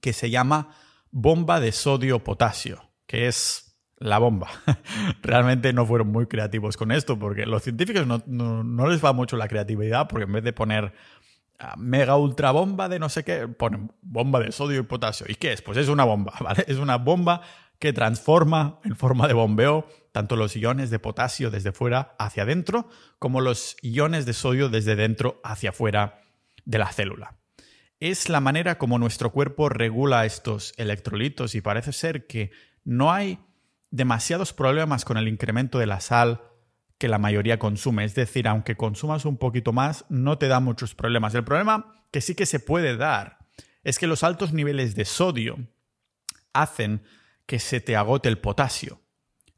que 0.00 0.12
se 0.12 0.30
llama 0.30 0.70
bomba 1.10 1.60
de 1.60 1.72
sodio-potasio, 1.72 2.90
que 3.06 3.28
es 3.28 3.76
la 3.96 4.18
bomba. 4.18 4.48
Realmente 5.22 5.72
no 5.72 5.86
fueron 5.86 6.08
muy 6.08 6.26
creativos 6.26 6.76
con 6.76 6.92
esto 6.92 7.18
porque 7.18 7.46
los 7.46 7.62
científicos 7.62 8.06
no, 8.06 8.22
no 8.26 8.86
les 8.88 9.04
va 9.04 9.12
mucho 9.12 9.36
la 9.36 9.48
creatividad 9.48 10.08
porque 10.08 10.24
en 10.24 10.32
vez 10.32 10.44
de 10.44 10.52
poner 10.52 10.92
mega 11.76 12.16
ultra 12.16 12.52
bomba 12.52 12.88
de 12.88 12.98
no 12.98 13.08
sé 13.08 13.24
qué, 13.24 13.48
ponen 13.48 13.92
bomba 14.00 14.40
de 14.40 14.52
sodio 14.52 14.80
y 14.80 14.82
potasio. 14.84 15.26
¿Y 15.28 15.34
qué 15.34 15.52
es? 15.52 15.62
Pues 15.62 15.78
es 15.78 15.88
una 15.88 16.04
bomba, 16.04 16.34
¿vale? 16.40 16.64
Es 16.68 16.76
una 16.76 16.96
bomba 16.96 17.42
que 17.78 17.92
transforma 17.92 18.80
en 18.84 18.96
forma 18.96 19.28
de 19.28 19.34
bombeo 19.34 19.86
tanto 20.12 20.36
los 20.36 20.56
iones 20.56 20.90
de 20.90 20.98
potasio 20.98 21.50
desde 21.50 21.72
fuera 21.72 22.16
hacia 22.18 22.42
adentro 22.42 22.88
como 23.18 23.40
los 23.40 23.76
iones 23.82 24.26
de 24.26 24.32
sodio 24.32 24.68
desde 24.68 24.96
dentro 24.96 25.40
hacia 25.44 25.70
afuera 25.70 26.20
de 26.64 26.78
la 26.78 26.92
célula. 26.92 27.37
Es 28.00 28.28
la 28.28 28.40
manera 28.40 28.78
como 28.78 28.98
nuestro 28.98 29.32
cuerpo 29.32 29.68
regula 29.68 30.24
estos 30.24 30.72
electrolitos 30.76 31.56
y 31.56 31.60
parece 31.60 31.92
ser 31.92 32.28
que 32.28 32.52
no 32.84 33.12
hay 33.12 33.40
demasiados 33.90 34.52
problemas 34.52 35.04
con 35.04 35.16
el 35.16 35.26
incremento 35.26 35.80
de 35.80 35.86
la 35.86 36.00
sal 36.00 36.42
que 36.98 37.08
la 37.08 37.18
mayoría 37.18 37.58
consume. 37.58 38.04
Es 38.04 38.14
decir, 38.14 38.46
aunque 38.46 38.76
consumas 38.76 39.24
un 39.24 39.36
poquito 39.36 39.72
más, 39.72 40.04
no 40.08 40.38
te 40.38 40.46
da 40.46 40.60
muchos 40.60 40.94
problemas. 40.94 41.34
El 41.34 41.42
problema 41.42 41.92
que 42.12 42.20
sí 42.20 42.36
que 42.36 42.46
se 42.46 42.60
puede 42.60 42.96
dar 42.96 43.38
es 43.82 43.98
que 43.98 44.06
los 44.06 44.22
altos 44.22 44.52
niveles 44.52 44.94
de 44.94 45.04
sodio 45.04 45.58
hacen 46.52 47.02
que 47.46 47.58
se 47.58 47.80
te 47.80 47.96
agote 47.96 48.28
el 48.28 48.38
potasio. 48.38 49.00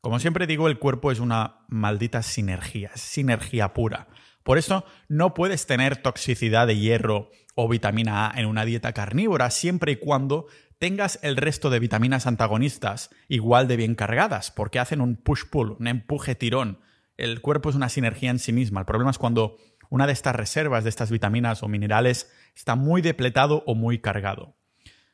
Como 0.00 0.18
siempre 0.18 0.46
digo, 0.46 0.68
el 0.68 0.79
cuerpo 0.79 1.12
es 1.12 1.20
una 1.20 1.66
maldita 1.68 2.22
sinergia, 2.22 2.90
sinergia 2.94 3.74
pura. 3.74 4.09
Por 4.42 4.57
eso 4.57 4.87
no 5.09 5.35
puedes 5.35 5.66
tener 5.66 5.98
toxicidad 5.98 6.66
de 6.66 6.79
hierro 6.79 7.31
o 7.61 7.68
vitamina 7.68 8.31
A 8.31 8.40
en 8.40 8.46
una 8.46 8.64
dieta 8.64 8.92
carnívora 8.92 9.51
siempre 9.51 9.92
y 9.92 9.96
cuando 9.96 10.46
tengas 10.79 11.18
el 11.23 11.37
resto 11.37 11.68
de 11.68 11.79
vitaminas 11.79 12.27
antagonistas 12.27 13.11
igual 13.29 13.68
de 13.68 13.77
bien 13.77 13.94
cargadas, 13.94 14.51
porque 14.51 14.79
hacen 14.79 15.03
un 15.03 15.16
push-pull, 15.16 15.77
un 15.79 15.87
empuje-tirón. 15.87 16.81
El 17.18 17.42
cuerpo 17.42 17.68
es 17.68 17.77
una 17.77 17.90
sinergia 17.90 18.31
en 18.31 18.38
sí 18.38 18.55
misma. 18.55 18.81
El 18.81 18.87
problema 18.87 19.11
es 19.11 19.18
cuando 19.18 19.59
una 19.90 20.07
de 20.07 20.14
estas 20.14 20.35
reservas 20.35 20.85
de 20.85 20.88
estas 20.88 21.11
vitaminas 21.11 21.62
o 21.62 21.68
minerales 21.68 22.33
está 22.57 22.77
muy 22.77 23.03
depletado 23.03 23.62
o 23.66 23.75
muy 23.75 23.99
cargado. 23.99 24.57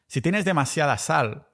Si 0.07 0.21
tienes 0.21 0.45
demasiada 0.45 0.99
sal, 0.99 1.49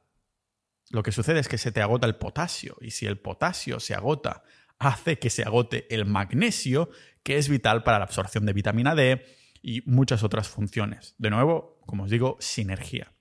lo 0.91 1.03
que 1.03 1.13
sucede 1.13 1.41
es 1.41 1.49
que 1.49 1.57
se 1.57 1.73
te 1.73 1.81
agota 1.81 2.07
el 2.07 2.17
potasio 2.17 2.77
y 2.83 2.91
si 2.91 3.07
el 3.07 3.19
potasio 3.19 3.81
se 3.81 3.95
agota, 3.95 4.43
hace 4.79 5.19
que 5.19 5.31
se 5.31 5.43
agote 5.43 5.87
el 5.95 6.05
magnesio, 6.05 6.91
que 7.23 7.39
es 7.39 7.49
vital 7.49 7.83
para 7.83 7.99
la 7.99 8.05
absorción 8.05 8.45
de 8.45 8.53
vitamina 8.53 8.95
D 8.95 9.25
y 9.62 9.83
muchas 9.87 10.22
otras 10.22 10.48
funciones. 10.48 11.14
De 11.18 11.31
nuevo, 11.31 11.81
como 11.87 12.05
os 12.05 12.11
digo, 12.11 12.37
sinergia. 12.40 13.12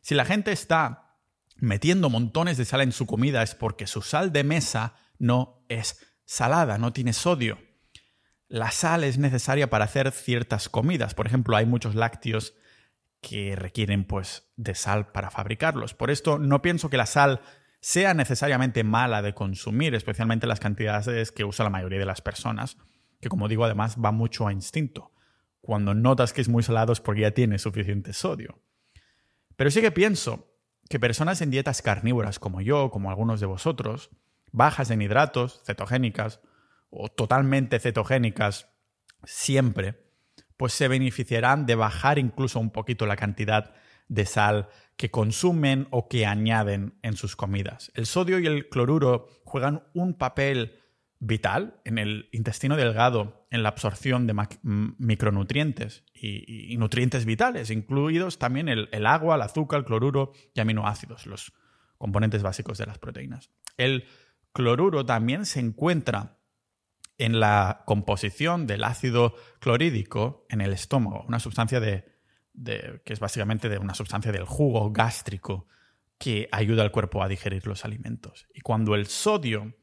Si 0.00 0.14
la 0.14 0.24
gente 0.24 0.52
está 0.52 1.18
metiendo 1.56 2.10
montones 2.10 2.56
de 2.56 2.64
sal 2.64 2.80
en 2.80 2.92
su 2.92 3.06
comida 3.06 3.42
es 3.42 3.54
porque 3.54 3.86
su 3.86 4.02
sal 4.02 4.32
de 4.32 4.44
mesa 4.44 4.94
no 5.18 5.64
es 5.68 5.98
salada, 6.24 6.78
no 6.78 6.92
tiene 6.92 7.12
sodio. 7.12 7.58
La 8.48 8.70
sal 8.70 9.04
es 9.04 9.18
necesaria 9.18 9.70
para 9.70 9.84
hacer 9.84 10.10
ciertas 10.12 10.68
comidas. 10.68 11.14
Por 11.14 11.26
ejemplo, 11.26 11.56
hay 11.56 11.66
muchos 11.66 11.94
lácteos 11.94 12.54
que 13.20 13.56
requieren 13.56 14.04
pues 14.04 14.52
de 14.56 14.74
sal 14.74 15.10
para 15.12 15.30
fabricarlos. 15.30 15.94
Por 15.94 16.10
esto 16.10 16.38
no 16.38 16.60
pienso 16.60 16.90
que 16.90 16.98
la 16.98 17.06
sal 17.06 17.40
sea 17.80 18.14
necesariamente 18.14 18.84
mala 18.84 19.22
de 19.22 19.34
consumir, 19.34 19.94
especialmente 19.94 20.46
las 20.46 20.60
cantidades 20.60 21.32
que 21.32 21.44
usa 21.44 21.64
la 21.64 21.70
mayoría 21.70 21.98
de 21.98 22.06
las 22.06 22.20
personas, 22.20 22.76
que 23.20 23.28
como 23.28 23.48
digo 23.48 23.64
además 23.64 23.96
va 24.02 24.12
mucho 24.12 24.46
a 24.46 24.52
instinto. 24.52 25.13
Cuando 25.64 25.94
notas 25.94 26.34
que 26.34 26.42
es 26.42 26.50
muy 26.50 26.62
salado 26.62 26.92
es 26.92 27.00
porque 27.00 27.22
ya 27.22 27.30
tiene 27.30 27.58
suficiente 27.58 28.12
sodio. 28.12 28.60
Pero 29.56 29.70
sí 29.70 29.80
que 29.80 29.90
pienso 29.90 30.46
que 30.90 31.00
personas 31.00 31.40
en 31.40 31.50
dietas 31.50 31.80
carnívoras 31.80 32.38
como 32.38 32.60
yo, 32.60 32.90
como 32.90 33.08
algunos 33.08 33.40
de 33.40 33.46
vosotros, 33.46 34.10
bajas 34.52 34.90
en 34.90 35.00
hidratos, 35.00 35.62
cetogénicas 35.64 36.42
o 36.90 37.08
totalmente 37.08 37.80
cetogénicas 37.80 38.68
siempre, 39.24 40.04
pues 40.58 40.74
se 40.74 40.86
beneficiarán 40.86 41.64
de 41.64 41.76
bajar 41.76 42.18
incluso 42.18 42.60
un 42.60 42.70
poquito 42.70 43.06
la 43.06 43.16
cantidad 43.16 43.72
de 44.08 44.26
sal 44.26 44.68
que 44.98 45.10
consumen 45.10 45.88
o 45.90 46.08
que 46.08 46.26
añaden 46.26 46.98
en 47.00 47.16
sus 47.16 47.36
comidas. 47.36 47.90
El 47.94 48.04
sodio 48.04 48.38
y 48.38 48.46
el 48.46 48.68
cloruro 48.68 49.28
juegan 49.44 49.82
un 49.94 50.12
papel 50.12 50.83
vital 51.26 51.80
en 51.84 51.98
el 51.98 52.28
intestino 52.32 52.76
delgado 52.76 53.46
en 53.50 53.62
la 53.62 53.70
absorción 53.70 54.26
de 54.26 54.34
micronutrientes 54.62 56.04
y, 56.12 56.76
nutrientes 56.76 57.24
vitales, 57.24 57.70
incluidos 57.70 58.38
también 58.38 58.68
el, 58.68 59.06
agua, 59.06 59.36
el 59.36 59.42
azúcar, 59.42 59.80
el 59.80 59.84
cloruro 59.86 60.32
y 60.54 60.60
aminoácidos, 60.60 61.26
los 61.26 61.52
componentes 61.96 62.42
básicos 62.42 62.78
de 62.78 62.86
las 62.86 62.98
proteínas. 62.98 63.50
El 63.78 64.04
cloruro 64.52 65.06
también 65.06 65.46
se 65.46 65.60
encuentra 65.60 66.38
en 67.16 67.40
la 67.40 67.84
composición 67.86 68.66
del 68.66 68.84
ácido 68.84 69.34
clorhídrico 69.60 70.46
en 70.50 70.60
el 70.60 70.72
estómago, 70.72 71.24
una 71.26 71.38
sustancia 71.38 71.80
de, 71.80 72.04
que 73.04 73.12
es 73.12 73.20
básicamente 73.20 73.68
de 73.68 73.78
una 73.78 73.94
sustancia 73.94 74.32
del 74.32 74.44
jugo 74.44 74.90
gástrico 74.92 75.68
que 76.18 76.48
ayuda 76.52 76.82
al 76.82 76.92
cuerpo 76.92 77.22
a 77.22 77.28
digerir 77.28 77.66
los 77.66 77.84
alimentos. 77.84 78.46
Y 78.52 78.60
cuando 78.60 78.94
el 78.94 79.06
sodio 79.06 79.74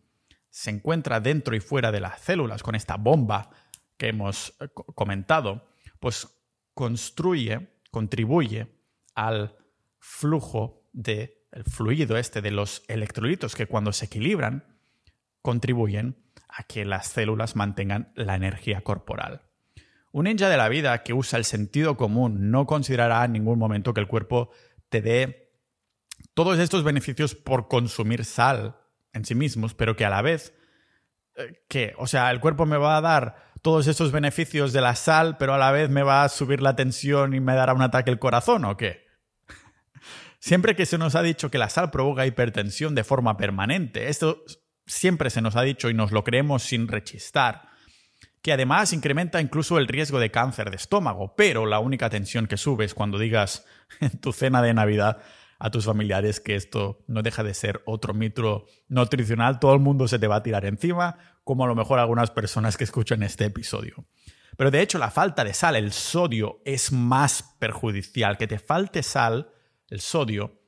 se 0.51 0.69
encuentra 0.69 1.19
dentro 1.21 1.55
y 1.55 1.61
fuera 1.61 1.91
de 1.91 2.01
las 2.01 2.19
células 2.21 2.61
con 2.61 2.75
esta 2.75 2.97
bomba 2.97 3.49
que 3.97 4.09
hemos 4.09 4.53
eh, 4.59 4.67
comentado, 4.93 5.67
pues 5.99 6.27
construye, 6.73 7.79
contribuye 7.89 8.67
al 9.15 9.55
flujo 9.99 10.89
del 10.91 11.31
fluido 11.65 12.17
este 12.17 12.41
de 12.41 12.51
los 12.51 12.83
electrolitos 12.87 13.55
que 13.55 13.65
cuando 13.65 13.93
se 13.93 14.05
equilibran 14.05 14.77
contribuyen 15.41 16.17
a 16.49 16.63
que 16.63 16.85
las 16.85 17.07
células 17.07 17.55
mantengan 17.55 18.11
la 18.15 18.35
energía 18.35 18.81
corporal. 18.81 19.43
Un 20.11 20.25
ninja 20.25 20.49
de 20.49 20.57
la 20.57 20.67
vida 20.67 21.03
que 21.03 21.13
usa 21.13 21.39
el 21.39 21.45
sentido 21.45 21.95
común 21.95 22.51
no 22.51 22.65
considerará 22.65 23.23
en 23.23 23.31
ningún 23.31 23.57
momento 23.57 23.93
que 23.93 24.01
el 24.01 24.07
cuerpo 24.07 24.51
te 24.89 25.01
dé 25.01 25.53
todos 26.33 26.59
estos 26.59 26.83
beneficios 26.83 27.35
por 27.35 27.69
consumir 27.69 28.25
sal 28.25 28.80
en 29.13 29.25
sí 29.25 29.35
mismos, 29.35 29.73
pero 29.73 29.95
que 29.95 30.05
a 30.05 30.09
la 30.09 30.21
vez, 30.21 30.53
eh, 31.35 31.63
que, 31.67 31.93
o 31.97 32.07
sea, 32.07 32.31
el 32.31 32.39
cuerpo 32.39 32.65
me 32.65 32.77
va 32.77 32.97
a 32.97 33.01
dar 33.01 33.51
todos 33.61 33.87
estos 33.87 34.11
beneficios 34.11 34.73
de 34.73 34.81
la 34.81 34.95
sal, 34.95 35.37
pero 35.37 35.53
a 35.53 35.57
la 35.57 35.71
vez 35.71 35.89
me 35.89 36.03
va 36.03 36.23
a 36.23 36.29
subir 36.29 36.61
la 36.61 36.75
tensión 36.75 37.33
y 37.33 37.39
me 37.39 37.53
dará 37.53 37.73
un 37.73 37.81
ataque 37.81 38.09
el 38.09 38.19
corazón, 38.19 38.65
¿o 38.65 38.75
qué? 38.77 39.05
Siempre 40.39 40.75
que 40.75 40.85
se 40.85 40.97
nos 40.97 41.15
ha 41.15 41.21
dicho 41.21 41.51
que 41.51 41.57
la 41.57 41.69
sal 41.69 41.91
provoca 41.91 42.25
hipertensión 42.25 42.95
de 42.95 43.03
forma 43.03 43.37
permanente, 43.37 44.09
esto 44.09 44.43
siempre 44.87 45.29
se 45.29 45.41
nos 45.41 45.55
ha 45.55 45.61
dicho 45.61 45.89
y 45.89 45.93
nos 45.93 46.11
lo 46.11 46.23
creemos 46.23 46.63
sin 46.63 46.87
rechistar, 46.87 47.69
que 48.41 48.51
además 48.51 48.93
incrementa 48.93 49.39
incluso 49.39 49.77
el 49.77 49.87
riesgo 49.87 50.19
de 50.19 50.31
cáncer 50.31 50.69
de 50.71 50.77
estómago, 50.77 51.35
pero 51.35 51.65
la 51.65 51.79
única 51.79 52.09
tensión 52.09 52.47
que 52.47 52.57
subes 52.57 52.93
cuando 52.93 53.19
digas 53.19 53.65
en 53.99 54.19
tu 54.19 54.33
cena 54.33 54.61
de 54.61 54.73
Navidad 54.73 55.21
a 55.63 55.69
tus 55.69 55.85
familiares 55.85 56.39
que 56.39 56.55
esto 56.55 57.03
no 57.07 57.21
deja 57.21 57.43
de 57.43 57.53
ser 57.53 57.83
otro 57.85 58.15
mito 58.15 58.65
nutricional, 58.87 59.59
todo 59.59 59.75
el 59.75 59.79
mundo 59.79 60.07
se 60.07 60.17
te 60.17 60.25
va 60.25 60.37
a 60.37 60.43
tirar 60.43 60.65
encima, 60.65 61.19
como 61.43 61.63
a 61.63 61.67
lo 61.67 61.75
mejor 61.75 61.99
algunas 61.99 62.31
personas 62.31 62.77
que 62.77 62.83
escuchan 62.83 63.21
este 63.21 63.45
episodio. 63.45 64.07
Pero 64.57 64.71
de 64.71 64.81
hecho 64.81 64.97
la 64.97 65.11
falta 65.11 65.43
de 65.43 65.53
sal, 65.53 65.75
el 65.75 65.91
sodio, 65.91 66.63
es 66.65 66.91
más 66.91 67.55
perjudicial. 67.59 68.39
Que 68.39 68.47
te 68.47 68.57
falte 68.57 69.03
sal, 69.03 69.51
el 69.87 70.01
sodio, 70.01 70.59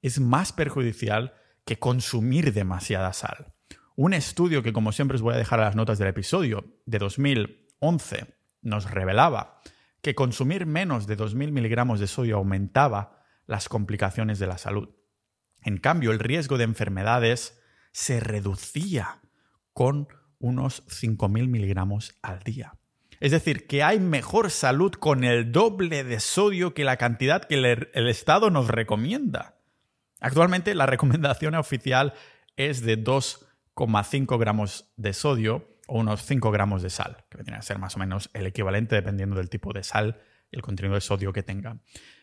es 0.00 0.20
más 0.20 0.52
perjudicial 0.52 1.34
que 1.64 1.80
consumir 1.80 2.52
demasiada 2.52 3.12
sal. 3.12 3.52
Un 3.96 4.14
estudio 4.14 4.62
que, 4.62 4.72
como 4.72 4.92
siempre, 4.92 5.16
os 5.16 5.22
voy 5.22 5.34
a 5.34 5.38
dejar 5.38 5.58
a 5.58 5.64
las 5.64 5.74
notas 5.74 5.98
del 5.98 6.06
episodio, 6.06 6.64
de 6.86 6.98
2011, 6.98 8.26
nos 8.62 8.88
revelaba 8.88 9.60
que 10.02 10.14
consumir 10.14 10.66
menos 10.66 11.08
de 11.08 11.18
2.000 11.18 11.50
miligramos 11.50 11.98
de 11.98 12.06
sodio 12.06 12.36
aumentaba 12.36 13.15
las 13.46 13.68
complicaciones 13.68 14.38
de 14.38 14.46
la 14.46 14.58
salud. 14.58 14.90
En 15.62 15.78
cambio, 15.78 16.12
el 16.12 16.18
riesgo 16.18 16.58
de 16.58 16.64
enfermedades 16.64 17.60
se 17.92 18.20
reducía 18.20 19.20
con 19.72 20.08
unos 20.38 20.86
5.000 20.86 21.48
miligramos 21.48 22.18
al 22.22 22.42
día. 22.42 22.74
Es 23.20 23.30
decir, 23.30 23.66
que 23.66 23.82
hay 23.82 23.98
mejor 23.98 24.50
salud 24.50 24.92
con 24.92 25.24
el 25.24 25.50
doble 25.52 26.04
de 26.04 26.20
sodio 26.20 26.74
que 26.74 26.84
la 26.84 26.96
cantidad 26.98 27.44
que 27.44 27.54
el, 27.54 28.08
Estado 28.08 28.50
nos 28.50 28.68
recomienda. 28.68 29.56
Actualmente 30.20 30.74
la 30.74 30.86
recomendación 30.86 31.54
oficial 31.54 32.14
es 32.56 32.82
de 32.82 33.02
2,5 33.02 34.38
gramos 34.38 34.92
de 34.96 35.12
sodio 35.12 35.68
o 35.86 35.98
unos 36.00 36.24
5 36.24 36.50
gramos 36.50 36.82
de 36.82 36.90
sal, 36.90 37.24
que 37.30 37.38
vendría 37.38 37.58
a 37.58 37.62
ser 37.62 37.78
más 37.78 37.96
o 37.96 37.98
menos 37.98 38.30
el 38.34 38.46
equivalente 38.46 38.96
dependiendo 38.96 39.36
del 39.36 39.48
tipo 39.48 39.72
de 39.72 39.82
sal 39.82 40.20
y 40.50 40.56
el 40.56 40.62
contenido 40.62 40.94
de 40.94 41.00
sodio 41.00 41.32
que 41.32 41.42
tenga. 41.42 41.78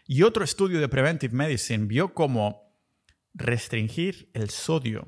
Y 0.05 0.23
otro 0.23 0.43
estudio 0.43 0.79
de 0.79 0.89
Preventive 0.89 1.33
Medicine 1.33 1.85
vio 1.85 2.13
cómo 2.13 2.73
restringir 3.33 4.29
el 4.33 4.49
sodio 4.49 5.07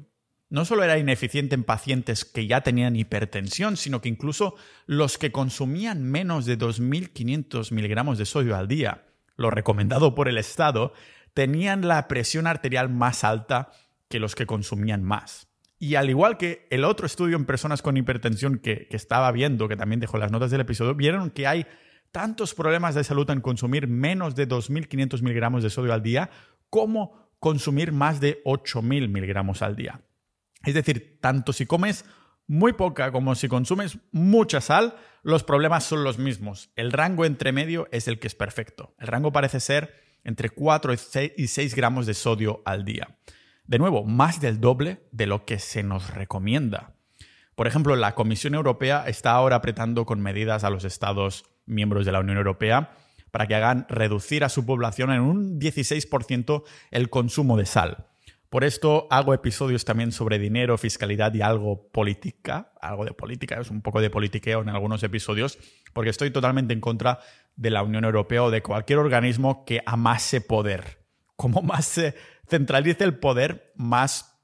no 0.49 0.63
solo 0.63 0.83
era 0.83 0.97
ineficiente 0.97 1.55
en 1.55 1.63
pacientes 1.63 2.23
que 2.23 2.47
ya 2.47 2.61
tenían 2.61 2.95
hipertensión, 2.95 3.77
sino 3.77 4.01
que 4.01 4.09
incluso 4.09 4.55
los 4.85 5.17
que 5.17 5.31
consumían 5.31 6.03
menos 6.03 6.45
de 6.45 6.57
2.500 6.57 7.71
miligramos 7.71 8.17
de 8.17 8.25
sodio 8.25 8.55
al 8.55 8.67
día, 8.67 9.05
lo 9.35 9.49
recomendado 9.49 10.15
por 10.15 10.29
el 10.29 10.37
Estado, 10.37 10.93
tenían 11.33 11.87
la 11.87 12.07
presión 12.07 12.47
arterial 12.47 12.89
más 12.89 13.23
alta 13.23 13.71
que 14.07 14.19
los 14.19 14.35
que 14.35 14.45
consumían 14.45 15.03
más. 15.03 15.49
Y 15.77 15.95
al 15.95 16.09
igual 16.09 16.37
que 16.37 16.67
el 16.69 16.85
otro 16.85 17.05
estudio 17.05 17.35
en 17.35 17.45
personas 17.45 17.81
con 17.81 17.97
hipertensión 17.97 18.59
que, 18.59 18.87
estaba 18.91 19.31
viendo, 19.31 19.67
que 19.67 19.75
también 19.75 19.99
dejó 19.99 20.17
las 20.17 20.31
notas 20.31 20.51
del 20.51 20.61
episodio, 20.61 20.95
vieron 20.95 21.31
que 21.31 21.47
hay 21.47 21.65
tantos 22.11 22.53
problemas 22.53 22.95
de 22.95 23.03
salud 23.03 23.29
en 23.29 23.41
consumir 23.41 23.87
menos 23.87 24.35
de 24.35 24.47
2.500 24.47 25.21
miligramos 25.21 25.63
de 25.63 25.69
sodio 25.69 25.93
al 25.93 26.03
día 26.03 26.29
como 26.69 27.29
consumir 27.39 27.91
más 27.91 28.19
de 28.19 28.41
8.000 28.43 29.09
miligramos 29.09 29.61
al 29.61 29.75
día. 29.75 30.01
Es 30.63 30.73
decir, 30.73 31.19
tanto 31.21 31.53
si 31.53 31.65
comes 31.65 32.05
muy 32.47 32.73
poca 32.73 33.11
como 33.11 33.35
si 33.35 33.47
consumes 33.47 33.97
mucha 34.11 34.61
sal, 34.61 34.95
los 35.23 35.43
problemas 35.43 35.83
son 35.83 36.03
los 36.03 36.17
mismos. 36.17 36.71
El 36.75 36.91
rango 36.91 37.25
entre 37.25 37.51
medio 37.51 37.87
es 37.91 38.07
el 38.07 38.19
que 38.19 38.27
es 38.27 38.35
perfecto. 38.35 38.95
El 38.99 39.07
rango 39.07 39.31
parece 39.31 39.59
ser 39.59 39.93
entre 40.23 40.49
4 40.49 40.93
y 41.37 41.47
6 41.47 41.75
gramos 41.75 42.05
de 42.05 42.13
sodio 42.13 42.61
al 42.65 42.85
día. 42.85 43.17
De 43.65 43.79
nuevo, 43.79 44.03
más 44.03 44.41
del 44.41 44.59
doble 44.59 45.07
de 45.11 45.25
lo 45.25 45.45
que 45.45 45.59
se 45.59 45.81
nos 45.81 46.13
recomienda. 46.13 46.95
Por 47.55 47.67
ejemplo, 47.67 47.95
la 47.95 48.13
Comisión 48.15 48.53
Europea 48.53 49.05
está 49.07 49.31
ahora 49.31 49.55
apretando 49.55 50.05
con 50.05 50.19
medidas 50.19 50.63
a 50.63 50.69
los 50.69 50.83
Estados 50.83 51.45
miembros 51.65 52.05
de 52.05 52.11
la 52.11 52.19
Unión 52.19 52.37
Europea 52.37 52.91
para 53.31 53.47
que 53.47 53.55
hagan 53.55 53.85
reducir 53.89 54.43
a 54.43 54.49
su 54.49 54.65
población 54.65 55.11
en 55.11 55.21
un 55.21 55.59
16% 55.59 56.63
el 56.91 57.09
consumo 57.09 57.57
de 57.57 57.65
sal. 57.65 58.05
Por 58.49 58.63
esto 58.63 59.07
hago 59.09 59.33
episodios 59.33 59.83
también 59.83 60.13
sobre 60.13 60.39
dinero, 60.39 60.77
fiscalidad 60.77 61.33
y 61.33 61.41
algo 61.41 61.89
política, 61.91 62.71
algo 62.79 63.03
de 63.03 63.11
política, 63.11 63.59
es 63.59 63.69
un 63.69 63.81
poco 63.81 63.99
de 63.99 64.09
politiqueo 64.09 64.61
en 64.61 64.69
algunos 64.69 65.03
episodios, 65.03 65.57
porque 65.91 66.11
estoy 66.11 66.31
totalmente 66.31 66.73
en 66.73 66.79
contra 66.79 67.19
de 67.57 67.71
la 67.71 67.83
Unión 67.83 68.05
Europea 68.05 68.43
o 68.43 68.51
de 68.51 68.61
cualquier 68.61 68.99
organismo 68.99 69.65
que 69.65 69.81
amase 69.85 70.39
poder. 70.39 70.99
Como 71.35 71.61
más 71.61 71.85
se 71.85 72.15
centralice 72.47 73.03
el 73.03 73.17
poder, 73.17 73.73
más 73.75 74.34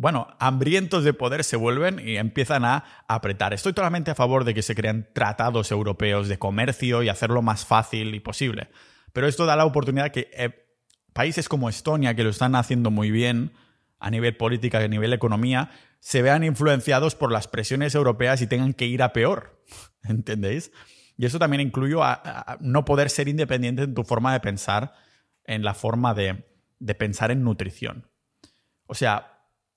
bueno, 0.00 0.28
hambrientos 0.38 1.04
de 1.04 1.12
poder 1.12 1.44
se 1.44 1.56
vuelven 1.56 2.00
y 2.02 2.16
empiezan 2.16 2.64
a 2.64 2.84
apretar. 3.06 3.52
Estoy 3.52 3.74
totalmente 3.74 4.10
a 4.10 4.14
favor 4.14 4.44
de 4.44 4.54
que 4.54 4.62
se 4.62 4.74
creen 4.74 5.06
tratados 5.12 5.70
europeos 5.70 6.26
de 6.26 6.38
comercio 6.38 7.02
y 7.02 7.10
hacerlo 7.10 7.42
más 7.42 7.66
fácil 7.66 8.14
y 8.14 8.20
posible. 8.20 8.68
Pero 9.12 9.28
esto 9.28 9.44
da 9.44 9.56
la 9.56 9.66
oportunidad 9.66 10.10
que 10.10 10.30
eh, 10.32 10.64
países 11.12 11.50
como 11.50 11.68
Estonia, 11.68 12.14
que 12.14 12.24
lo 12.24 12.30
están 12.30 12.54
haciendo 12.54 12.90
muy 12.90 13.10
bien 13.10 13.52
a 13.98 14.08
nivel 14.10 14.38
política 14.38 14.80
y 14.80 14.84
a 14.84 14.88
nivel 14.88 15.12
economía, 15.12 15.70
se 15.98 16.22
vean 16.22 16.44
influenciados 16.44 17.14
por 17.14 17.30
las 17.30 17.46
presiones 17.46 17.94
europeas 17.94 18.40
y 18.40 18.46
tengan 18.46 18.72
que 18.72 18.86
ir 18.86 19.02
a 19.02 19.12
peor. 19.12 19.62
¿Entendéis? 20.04 20.72
Y 21.18 21.26
eso 21.26 21.38
también 21.38 21.60
incluye 21.60 21.96
a, 22.00 22.56
no 22.62 22.86
poder 22.86 23.10
ser 23.10 23.28
independiente 23.28 23.82
en 23.82 23.92
tu 23.92 24.04
forma 24.04 24.32
de 24.32 24.40
pensar, 24.40 24.94
en 25.44 25.62
la 25.62 25.74
forma 25.74 26.14
de, 26.14 26.46
de 26.78 26.94
pensar 26.94 27.30
en 27.30 27.44
nutrición. 27.44 28.08
O 28.86 28.94
sea, 28.94 29.29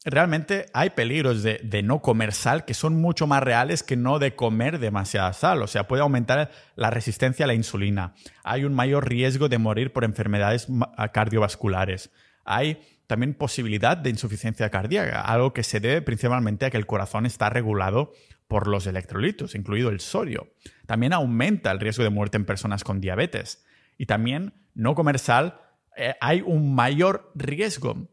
realmente 0.06 0.66
hay 0.74 0.92
peligros 0.92 1.44
de, 1.44 1.82
no 1.84 2.02
comer 2.02 2.34
sal 2.34 2.66
que 2.66 2.74
son 2.74 3.00
mucho 3.00 3.28
más 3.28 3.42
reales 3.44 3.84
que 3.84 3.96
no 3.96 4.20
de 4.20 4.36
comer 4.36 4.80
demasiada 4.80 5.34
sal. 5.34 5.62
O 5.62 5.68
sea, 5.68 5.88
puede 5.88 6.02
aumentar 6.02 6.52
la 6.76 6.90
resistencia 6.90 7.46
a 7.46 7.48
la 7.48 7.54
insulina. 7.54 8.14
Hay 8.44 8.66
un 8.66 8.74
mayor 8.74 9.08
riesgo 9.08 9.50
de 9.50 9.58
morir 9.58 9.94
por 9.94 10.04
enfermedades 10.04 10.68
cardiovasculares. 11.14 12.12
Hay 12.46 12.82
también 13.08 13.34
posibilidad 13.34 13.98
de 13.98 14.10
insuficiencia 14.10 14.70
cardíaca, 14.70 15.22
algo 15.22 15.54
que 15.54 15.64
se 15.64 15.80
debe 15.80 16.02
principalmente 16.02 16.66
a 16.66 16.70
que 16.70 16.78
el 16.78 16.86
corazón 16.86 17.26
está 17.26 17.50
regulado 17.50 18.14
por 18.48 18.68
los 18.68 18.88
electrolitos, 18.88 19.56
incluido 19.56 19.90
el 19.90 20.00
sodio. 20.00 20.54
También 20.86 21.14
aumenta 21.14 21.72
el 21.72 21.80
riesgo 21.80 22.04
de 22.04 22.10
muerte 22.10 22.38
en 22.38 22.46
personas 22.46 22.84
con 22.84 23.02
diabetes. 23.02 23.66
Y 23.98 24.06
también 24.06 24.54
no 24.74 24.96
comer 24.96 25.20
sal 25.20 25.60
eh, 25.96 26.16
hay 26.22 26.42
un 26.42 26.74
mayor 26.74 27.32
riesgo 27.36 28.10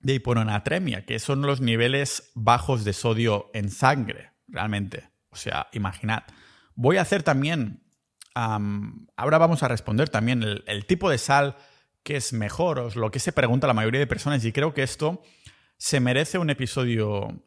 de 0.00 0.14
hiponatremia, 0.14 1.04
que 1.04 1.18
son 1.18 1.42
los 1.42 1.60
niveles 1.60 2.32
bajos 2.34 2.84
de 2.84 2.92
sodio 2.92 3.50
en 3.54 3.70
sangre, 3.70 4.32
realmente. 4.48 5.08
O 5.30 5.36
sea, 5.36 5.68
imaginad. 5.72 6.24
Voy 6.74 6.96
a 6.96 7.02
hacer 7.02 7.22
también, 7.22 7.82
ahora 8.34 9.38
vamos 9.38 9.62
a 9.62 9.68
responder 9.68 10.08
también 10.08 10.42
el, 10.42 10.86
tipo 10.86 11.10
de 11.10 11.18
sal 11.18 11.56
que 12.02 12.16
es 12.16 12.32
mejor, 12.32 12.78
o 12.78 12.90
lo 12.90 13.10
que 13.10 13.18
se 13.18 13.32
pregunta 13.32 13.66
la 13.66 13.74
mayoría 13.74 14.00
de 14.00 14.06
personas, 14.06 14.44
y 14.44 14.52
creo 14.52 14.72
que 14.72 14.82
esto 14.82 15.22
se 15.76 16.00
merece 16.00 16.38
un 16.38 16.50
episodio 16.50 17.44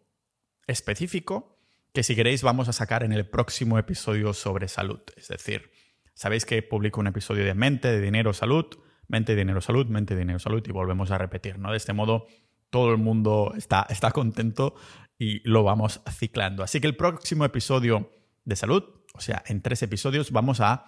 específico 0.68 1.58
que 1.92 2.04
si 2.04 2.16
queréis 2.16 2.42
vamos 2.42 2.70
a 2.70 2.74
sacar 2.74 3.04
en 3.04 3.12
el 3.12 3.28
próximo 3.28 3.78
episodio 3.78 4.34
sobre 4.34 4.68
salud. 4.68 5.02
Es 5.16 5.28
decir, 5.28 5.72
sabéis 6.14 6.46
que 6.46 6.62
publico 6.62 7.00
un 7.00 7.08
episodio 7.08 7.46
de 7.46 7.54
mente, 7.54 7.90
de 7.90 8.02
dinero, 8.02 8.34
salud, 8.34 8.66
mente, 9.08 9.36
dinero, 9.36 9.62
salud, 9.62 9.88
mente, 9.88 10.16
dinero, 10.16 10.40
salud, 10.40 10.64
y 10.66 10.72
volvemos 10.72 11.12
a 11.12 11.18
repetir, 11.18 11.60
¿no? 11.60 11.72
De 11.72 11.78
este 11.78 11.94
modo 11.94 12.28
todo 12.70 12.92
el 12.92 12.98
mundo 12.98 13.54
está, 13.56 13.86
está 13.90 14.12
contento 14.12 14.76
y 15.18 15.48
lo 15.48 15.64
vamos 15.64 16.02
ciclando. 16.10 16.64
Así 16.64 16.82
que 16.82 16.88
el 16.88 16.96
próximo 16.96 17.46
episodio 17.46 18.12
de 18.46 18.56
salud, 18.56 18.84
o 19.14 19.22
sea, 19.22 19.44
en 19.46 19.62
tres 19.62 19.84
episodios, 19.84 20.32
vamos 20.32 20.60
a 20.60 20.86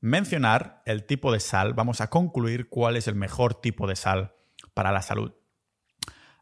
mencionar 0.00 0.82
el 0.84 1.04
tipo 1.04 1.32
de 1.32 1.40
sal, 1.40 1.74
vamos 1.74 2.00
a 2.00 2.10
concluir 2.10 2.68
cuál 2.68 2.96
es 2.96 3.08
el 3.08 3.14
mejor 3.14 3.54
tipo 3.54 3.86
de 3.86 3.96
sal 3.96 4.34
para 4.74 4.92
la 4.92 5.00
salud. 5.00 5.32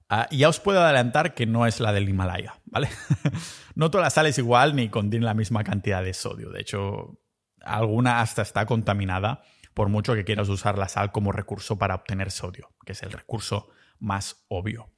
Ah, 0.08 0.26
y 0.28 0.38
ya 0.38 0.48
os 0.48 0.58
puedo 0.58 0.80
adelantar 0.80 1.34
que 1.34 1.46
no 1.46 1.66
es 1.66 1.78
la 1.78 1.92
del 1.92 2.08
Himalaya, 2.08 2.58
¿vale? 2.64 2.88
no 3.76 3.92
toda 3.92 4.02
la 4.04 4.10
sal 4.10 4.26
es 4.26 4.38
igual 4.38 4.74
ni 4.74 4.88
contiene 4.88 5.24
la 5.24 5.34
misma 5.34 5.62
cantidad 5.62 6.02
de 6.02 6.14
sodio. 6.14 6.50
De 6.50 6.60
hecho, 6.60 7.20
alguna 7.62 8.20
hasta 8.20 8.42
está 8.42 8.66
contaminada, 8.66 9.42
por 9.74 9.88
mucho 9.88 10.14
que 10.14 10.24
quieras 10.24 10.48
usar 10.48 10.78
la 10.78 10.88
sal 10.88 11.12
como 11.12 11.32
recurso 11.32 11.78
para 11.78 11.94
obtener 11.94 12.30
sodio, 12.30 12.70
que 12.84 12.92
es 12.92 13.02
el 13.02 13.12
recurso 13.12 13.68
más 13.98 14.44
obvio. 14.48 14.90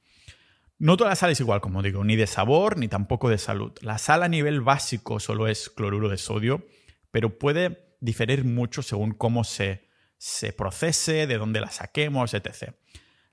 No 0.79 0.97
toda 0.97 1.11
la 1.11 1.15
sal 1.15 1.31
es 1.31 1.39
igual, 1.39 1.61
como 1.61 1.81
digo, 1.81 2.03
ni 2.03 2.15
de 2.15 2.27
sabor 2.27 2.77
ni 2.77 2.87
tampoco 2.87 3.29
de 3.29 3.37
salud. 3.37 3.71
La 3.81 3.97
sal 3.97 4.23
a 4.23 4.27
nivel 4.27 4.61
básico 4.61 5.19
solo 5.19 5.47
es 5.47 5.69
cloruro 5.69 6.09
de 6.09 6.17
sodio, 6.17 6.65
pero 7.11 7.37
puede 7.37 7.95
diferir 8.01 8.43
mucho 8.43 8.81
según 8.81 9.13
cómo 9.13 9.43
se, 9.43 9.87
se 10.17 10.51
procese, 10.51 11.27
de 11.27 11.37
dónde 11.37 11.61
la 11.61 11.69
saquemos, 11.69 12.33
etc. 12.33 12.73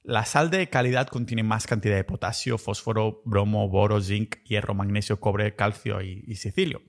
La 0.03 0.25
sal 0.27 0.51
de 0.51 0.69
calidad 0.69 1.09
contiene 1.09 1.43
más 1.43 1.67
cantidad 1.67 1.97
de 1.97 2.05
potasio, 2.05 2.59
fósforo, 2.59 3.23
bromo, 3.25 3.69
boro, 3.69 4.01
zinc, 4.01 4.37
hierro, 4.45 4.75
magnesio, 4.75 5.19
cobre, 5.19 5.57
calcio 5.57 6.03
y, 6.03 6.23
y 6.27 6.37
sicilio. 6.37 6.83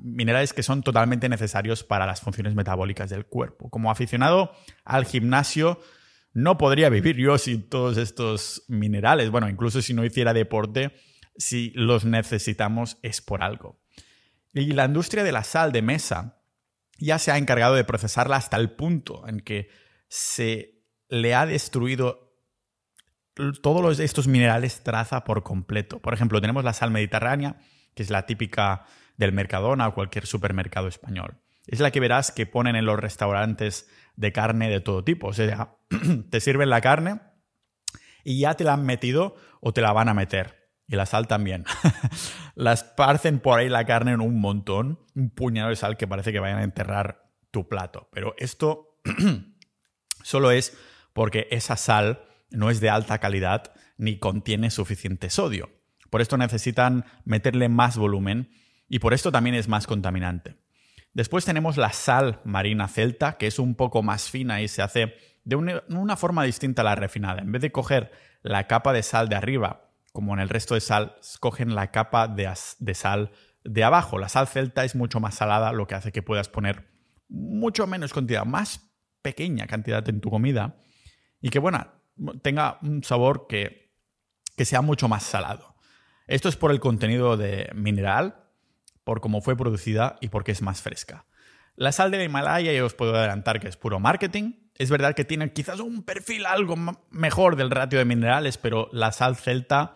Minerales 0.00 0.52
que 0.52 0.62
son 0.62 0.82
totalmente 0.82 1.28
necesarios 1.28 1.84
para 1.84 2.06
las 2.06 2.20
funciones 2.20 2.54
metabólicas 2.54 3.10
del 3.10 3.26
cuerpo. 3.26 3.70
Como 3.70 3.90
aficionado 3.90 4.52
al 4.84 5.04
gimnasio, 5.04 5.80
no 6.32 6.58
podría 6.58 6.88
vivir 6.88 7.16
yo 7.16 7.38
sin 7.38 7.68
todos 7.68 7.96
estos 7.96 8.64
minerales. 8.68 9.30
Bueno, 9.30 9.48
incluso 9.48 9.82
si 9.82 9.94
no 9.94 10.04
hiciera 10.04 10.32
deporte, 10.32 10.92
si 11.36 11.70
los 11.74 12.04
necesitamos 12.04 12.98
es 13.02 13.20
por 13.20 13.42
algo. 13.42 13.80
Y 14.52 14.72
la 14.72 14.86
industria 14.86 15.24
de 15.24 15.32
la 15.32 15.44
sal 15.44 15.72
de 15.72 15.82
mesa 15.82 16.42
ya 16.98 17.18
se 17.18 17.30
ha 17.30 17.38
encargado 17.38 17.74
de 17.74 17.84
procesarla 17.84 18.36
hasta 18.36 18.56
el 18.56 18.70
punto 18.70 19.26
en 19.28 19.40
que 19.40 19.68
se 20.08 20.82
le 21.08 21.34
ha 21.34 21.46
destruido 21.46 22.28
todos 23.62 24.00
estos 24.00 24.26
minerales 24.26 24.82
traza 24.82 25.24
por 25.24 25.42
completo. 25.42 26.00
Por 26.00 26.12
ejemplo, 26.12 26.40
tenemos 26.40 26.64
la 26.64 26.72
sal 26.72 26.90
mediterránea, 26.90 27.56
que 27.94 28.02
es 28.02 28.10
la 28.10 28.26
típica 28.26 28.84
del 29.18 29.32
Mercadona 29.32 29.88
o 29.88 29.94
cualquier 29.94 30.26
supermercado 30.26 30.88
español. 30.88 31.36
Es 31.66 31.80
la 31.80 31.90
que 31.90 32.00
verás 32.00 32.32
que 32.32 32.46
ponen 32.46 32.76
en 32.76 32.86
los 32.86 32.98
restaurantes 32.98 33.90
de 34.16 34.32
carne 34.32 34.70
de 34.70 34.80
todo 34.80 35.04
tipo. 35.04 35.28
O 35.28 35.32
sea, 35.34 35.76
te 36.30 36.40
sirven 36.40 36.70
la 36.70 36.80
carne 36.80 37.20
y 38.24 38.40
ya 38.40 38.54
te 38.54 38.64
la 38.64 38.72
han 38.72 38.86
metido 38.86 39.36
o 39.60 39.74
te 39.74 39.82
la 39.82 39.92
van 39.92 40.08
a 40.08 40.14
meter. 40.14 40.70
Y 40.86 40.96
la 40.96 41.04
sal 41.04 41.26
también. 41.26 41.66
Las 42.54 42.82
parcen 42.82 43.40
por 43.40 43.58
ahí 43.58 43.68
la 43.68 43.84
carne 43.84 44.12
en 44.12 44.22
un 44.22 44.40
montón, 44.40 45.00
un 45.14 45.28
puñado 45.28 45.68
de 45.68 45.76
sal 45.76 45.98
que 45.98 46.08
parece 46.08 46.32
que 46.32 46.40
vayan 46.40 46.58
a 46.58 46.64
enterrar 46.64 47.30
tu 47.50 47.68
plato. 47.68 48.08
Pero 48.12 48.34
esto 48.38 48.98
solo 50.22 50.50
es 50.50 50.76
porque 51.12 51.46
esa 51.50 51.76
sal 51.76 52.24
no 52.50 52.70
es 52.70 52.80
de 52.80 52.88
alta 52.88 53.18
calidad 53.18 53.74
ni 53.98 54.18
contiene 54.18 54.70
suficiente 54.70 55.28
sodio. 55.28 55.70
Por 56.08 56.22
esto 56.22 56.38
necesitan 56.38 57.04
meterle 57.24 57.68
más 57.68 57.98
volumen 57.98 58.50
y 58.88 58.98
por 58.98 59.14
esto 59.14 59.30
también 59.30 59.54
es 59.54 59.68
más 59.68 59.86
contaminante. 59.86 60.56
Después 61.12 61.44
tenemos 61.44 61.76
la 61.76 61.92
sal 61.92 62.40
marina 62.44 62.88
celta, 62.88 63.38
que 63.38 63.46
es 63.46 63.58
un 63.58 63.74
poco 63.74 64.02
más 64.02 64.30
fina 64.30 64.60
y 64.60 64.68
se 64.68 64.82
hace 64.82 65.16
de 65.44 65.56
una, 65.56 66.16
forma 66.16 66.44
distinta 66.44 66.82
a 66.82 66.84
la 66.84 66.94
refinada. 66.94 67.40
En 67.40 67.50
vez 67.50 67.62
de 67.62 67.72
coger 67.72 68.12
la 68.42 68.66
capa 68.66 68.92
de 68.92 69.02
sal 69.02 69.28
de 69.28 69.36
arriba, 69.36 69.90
como 70.12 70.34
en 70.34 70.40
el 70.40 70.48
resto 70.48 70.74
de 70.74 70.80
sal, 70.80 71.16
cogen 71.40 71.74
la 71.74 71.90
capa 71.90 72.28
de, 72.28 72.54
sal 72.94 73.32
de 73.64 73.84
abajo. 73.84 74.18
La 74.18 74.28
sal 74.28 74.46
celta 74.46 74.84
es 74.84 74.94
mucho 74.94 75.20
más 75.20 75.34
salada, 75.34 75.72
lo 75.72 75.86
que 75.86 75.94
hace 75.94 76.12
que 76.12 76.22
puedas 76.22 76.48
poner 76.48 76.88
mucho 77.28 77.86
menos 77.86 78.12
cantidad, 78.12 78.44
más 78.44 78.92
pequeña 79.22 79.66
cantidad 79.66 80.06
en 80.08 80.20
tu 80.20 80.30
comida 80.30 80.76
y 81.40 81.50
que, 81.50 81.58
bueno, 81.58 81.86
tenga 82.42 82.78
un 82.82 83.02
sabor 83.02 83.46
que 83.48 83.90
sea 84.58 84.82
mucho 84.82 85.08
más 85.08 85.22
salado. 85.22 85.76
Esto 86.26 86.50
es 86.50 86.56
por 86.56 86.70
el 86.70 86.80
contenido 86.80 87.36
de 87.36 87.70
mineral 87.74 88.47
por 89.08 89.22
cómo 89.22 89.40
fue 89.40 89.56
producida 89.56 90.18
y 90.20 90.28
porque 90.28 90.52
es 90.52 90.60
más 90.60 90.82
fresca. 90.82 91.24
La 91.76 91.92
sal 91.92 92.10
de 92.10 92.22
Himalaya 92.22 92.74
ya 92.74 92.84
os 92.84 92.92
puedo 92.92 93.16
adelantar 93.16 93.58
que 93.58 93.66
es 93.66 93.78
puro 93.78 93.98
marketing. 93.98 94.52
Es 94.74 94.90
verdad 94.90 95.14
que 95.14 95.24
tiene 95.24 95.50
quizás 95.50 95.80
un 95.80 96.02
perfil 96.02 96.44
algo 96.44 96.76
mejor 97.10 97.56
del 97.56 97.70
ratio 97.70 97.98
de 97.98 98.04
minerales, 98.04 98.58
pero 98.58 98.90
la 98.92 99.10
sal 99.12 99.36
celta 99.36 99.94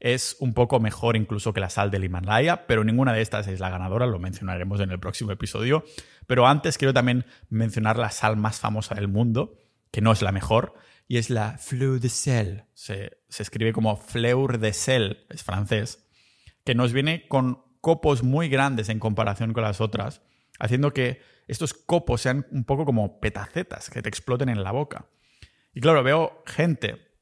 es 0.00 0.38
un 0.40 0.54
poco 0.54 0.80
mejor 0.80 1.14
incluso 1.14 1.52
que 1.52 1.60
la 1.60 1.68
sal 1.68 1.90
del 1.90 2.04
Himalaya, 2.04 2.66
pero 2.66 2.84
ninguna 2.84 3.12
de 3.12 3.20
estas 3.20 3.48
es 3.48 3.60
la 3.60 3.68
ganadora, 3.68 4.06
lo 4.06 4.18
mencionaremos 4.18 4.80
en 4.80 4.90
el 4.90 4.98
próximo 4.98 5.30
episodio. 5.30 5.84
Pero 6.26 6.46
antes 6.46 6.78
quiero 6.78 6.94
también 6.94 7.26
mencionar 7.50 7.98
la 7.98 8.10
sal 8.10 8.38
más 8.38 8.60
famosa 8.60 8.94
del 8.94 9.08
mundo, 9.08 9.58
que 9.90 10.00
no 10.00 10.10
es 10.10 10.22
la 10.22 10.32
mejor, 10.32 10.72
y 11.06 11.18
es 11.18 11.28
la 11.28 11.58
Fleur 11.58 12.00
de 12.00 12.08
Sel. 12.08 12.64
Se, 12.72 13.18
se 13.28 13.42
escribe 13.42 13.74
como 13.74 13.98
Fleur 13.98 14.58
de 14.58 14.72
Sel, 14.72 15.26
es 15.28 15.44
francés, 15.44 16.08
que 16.64 16.74
nos 16.74 16.94
viene 16.94 17.28
con 17.28 17.63
copos 17.84 18.22
muy 18.22 18.48
grandes 18.48 18.88
en 18.88 18.98
comparación 18.98 19.52
con 19.52 19.62
las 19.62 19.82
otras, 19.82 20.22
haciendo 20.58 20.94
que 20.94 21.20
estos 21.48 21.74
copos 21.74 22.22
sean 22.22 22.46
un 22.50 22.64
poco 22.64 22.86
como 22.86 23.20
petacetas 23.20 23.90
que 23.90 24.00
te 24.00 24.08
exploten 24.08 24.48
en 24.48 24.64
la 24.64 24.72
boca. 24.72 25.04
Y 25.74 25.82
claro, 25.82 26.02
veo 26.02 26.42
gente 26.46 27.12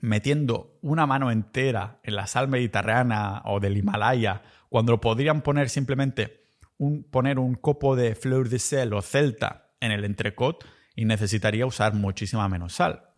metiendo 0.00 0.78
una 0.80 1.06
mano 1.06 1.30
entera 1.30 2.00
en 2.02 2.16
la 2.16 2.26
sal 2.26 2.48
mediterránea 2.48 3.42
o 3.44 3.60
del 3.60 3.76
Himalaya, 3.76 4.42
cuando 4.70 5.02
podrían 5.02 5.42
poner 5.42 5.68
simplemente 5.68 6.46
un, 6.78 7.04
poner 7.04 7.38
un 7.38 7.54
copo 7.54 7.94
de 7.94 8.14
fleur 8.14 8.48
de 8.48 8.58
sel 8.58 8.94
o 8.94 9.02
celta 9.02 9.68
en 9.80 9.92
el 9.92 10.06
entrecot 10.06 10.64
y 10.94 11.04
necesitaría 11.04 11.66
usar 11.66 11.92
muchísima 11.92 12.48
menos 12.48 12.72
sal. 12.72 13.10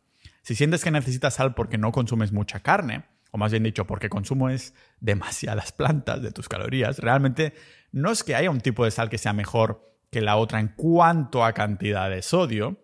Si 0.42 0.56
sientes 0.56 0.82
que 0.82 0.90
necesitas 0.90 1.34
sal 1.34 1.54
porque 1.54 1.78
no 1.78 1.92
consumes 1.92 2.32
mucha 2.32 2.58
carne, 2.58 3.04
o 3.30 3.38
más 3.38 3.50
bien 3.50 3.62
dicho, 3.62 3.86
porque 3.86 4.08
consumes 4.08 4.74
demasiadas 5.00 5.72
plantas 5.72 6.22
de 6.22 6.32
tus 6.32 6.48
calorías, 6.48 6.98
realmente 6.98 7.54
no 7.92 8.10
es 8.10 8.24
que 8.24 8.34
haya 8.34 8.50
un 8.50 8.60
tipo 8.60 8.84
de 8.84 8.90
sal 8.90 9.08
que 9.08 9.18
sea 9.18 9.32
mejor 9.32 9.88
que 10.10 10.20
la 10.20 10.36
otra 10.36 10.60
en 10.60 10.68
cuanto 10.68 11.44
a 11.44 11.52
cantidad 11.52 12.08
de 12.08 12.22
sodio, 12.22 12.78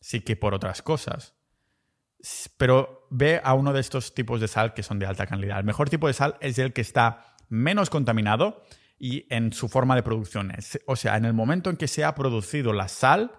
sí 0.00 0.20
que 0.20 0.36
por 0.36 0.54
otras 0.54 0.82
cosas. 0.82 1.34
Pero 2.56 3.06
ve 3.10 3.40
a 3.42 3.54
uno 3.54 3.72
de 3.72 3.80
estos 3.80 4.14
tipos 4.14 4.40
de 4.40 4.48
sal 4.48 4.74
que 4.74 4.82
son 4.82 4.98
de 4.98 5.06
alta 5.06 5.26
calidad. 5.26 5.58
El 5.58 5.64
mejor 5.64 5.88
tipo 5.88 6.06
de 6.06 6.12
sal 6.12 6.36
es 6.40 6.58
el 6.58 6.72
que 6.72 6.80
está 6.80 7.36
menos 7.48 7.90
contaminado 7.90 8.64
y 8.98 9.26
en 9.32 9.52
su 9.52 9.68
forma 9.68 9.94
de 9.94 10.02
producción. 10.02 10.52
O 10.86 10.96
sea, 10.96 11.16
en 11.16 11.24
el 11.24 11.32
momento 11.32 11.70
en 11.70 11.76
que 11.76 11.88
se 11.88 12.04
ha 12.04 12.14
producido 12.14 12.72
la 12.72 12.88
sal 12.88 13.32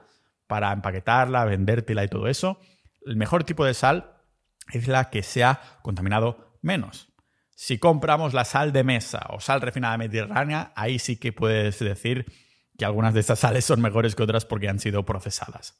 para 0.48 0.72
empaquetarla, 0.72 1.46
vendértela 1.46 2.04
y 2.04 2.08
todo 2.08 2.28
eso, 2.28 2.60
el 3.06 3.18
mejor 3.18 3.44
tipo 3.44 3.66
de 3.66 3.74
sal 3.74 4.18
es 4.72 4.88
la 4.88 5.10
que 5.10 5.24
se 5.24 5.44
ha 5.44 5.60
contaminado 5.82 6.49
menos. 6.62 7.10
Si 7.56 7.78
compramos 7.78 8.34
la 8.34 8.46
sal 8.46 8.72
de 8.72 8.84
mesa 8.84 9.28
o 9.30 9.40
sal 9.40 9.62
refinada 9.62 9.98
mediterránea, 9.98 10.72
ahí 10.76 11.00
sí 11.00 11.18
que 11.18 11.34
puedes 11.34 11.80
decir 11.80 12.26
que 12.78 12.86
algunas 12.86 13.14
de 13.14 13.20
estas 13.20 13.40
sales 13.40 13.66
son 13.66 13.82
mejores 13.82 14.16
que 14.16 14.24
otras 14.24 14.46
porque 14.46 14.70
han 14.70 14.80
sido 14.80 15.04
procesadas. 15.06 15.78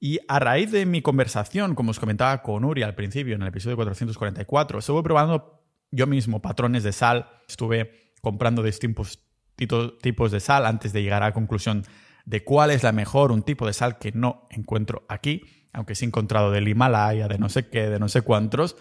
Y 0.00 0.18
a 0.28 0.38
raíz 0.38 0.72
de 0.72 0.86
mi 0.86 1.02
conversación, 1.02 1.74
como 1.74 1.90
os 1.90 2.00
comentaba 2.00 2.42
con 2.42 2.64
Uri 2.64 2.82
al 2.82 2.94
principio, 2.94 3.34
en 3.34 3.42
el 3.42 3.48
episodio 3.48 3.76
444, 3.76 4.78
estuve 4.78 5.02
probando 5.02 5.62
yo 5.90 6.06
mismo 6.06 6.42
patrones 6.42 6.82
de 6.82 6.92
sal, 6.92 7.28
estuve 7.48 8.12
comprando 8.20 8.62
distintos 8.62 9.20
tipos 9.56 10.32
de 10.32 10.40
sal 10.40 10.66
antes 10.66 10.92
de 10.92 11.02
llegar 11.02 11.22
a 11.22 11.26
la 11.26 11.32
conclusión 11.32 11.84
de 12.24 12.44
cuál 12.44 12.70
es 12.70 12.82
la 12.82 12.92
mejor, 12.92 13.32
un 13.32 13.42
tipo 13.42 13.66
de 13.66 13.72
sal 13.72 13.98
que 13.98 14.12
no 14.12 14.46
encuentro 14.50 15.04
aquí, 15.08 15.42
aunque 15.72 15.94
sí 15.94 16.04
he 16.04 16.08
encontrado 16.08 16.50
del 16.50 16.68
Himalaya, 16.68 17.28
de 17.28 17.38
no 17.38 17.48
sé 17.48 17.68
qué, 17.68 17.88
de 17.88 17.98
no 17.98 18.08
sé 18.08 18.22
cuántos, 18.22 18.76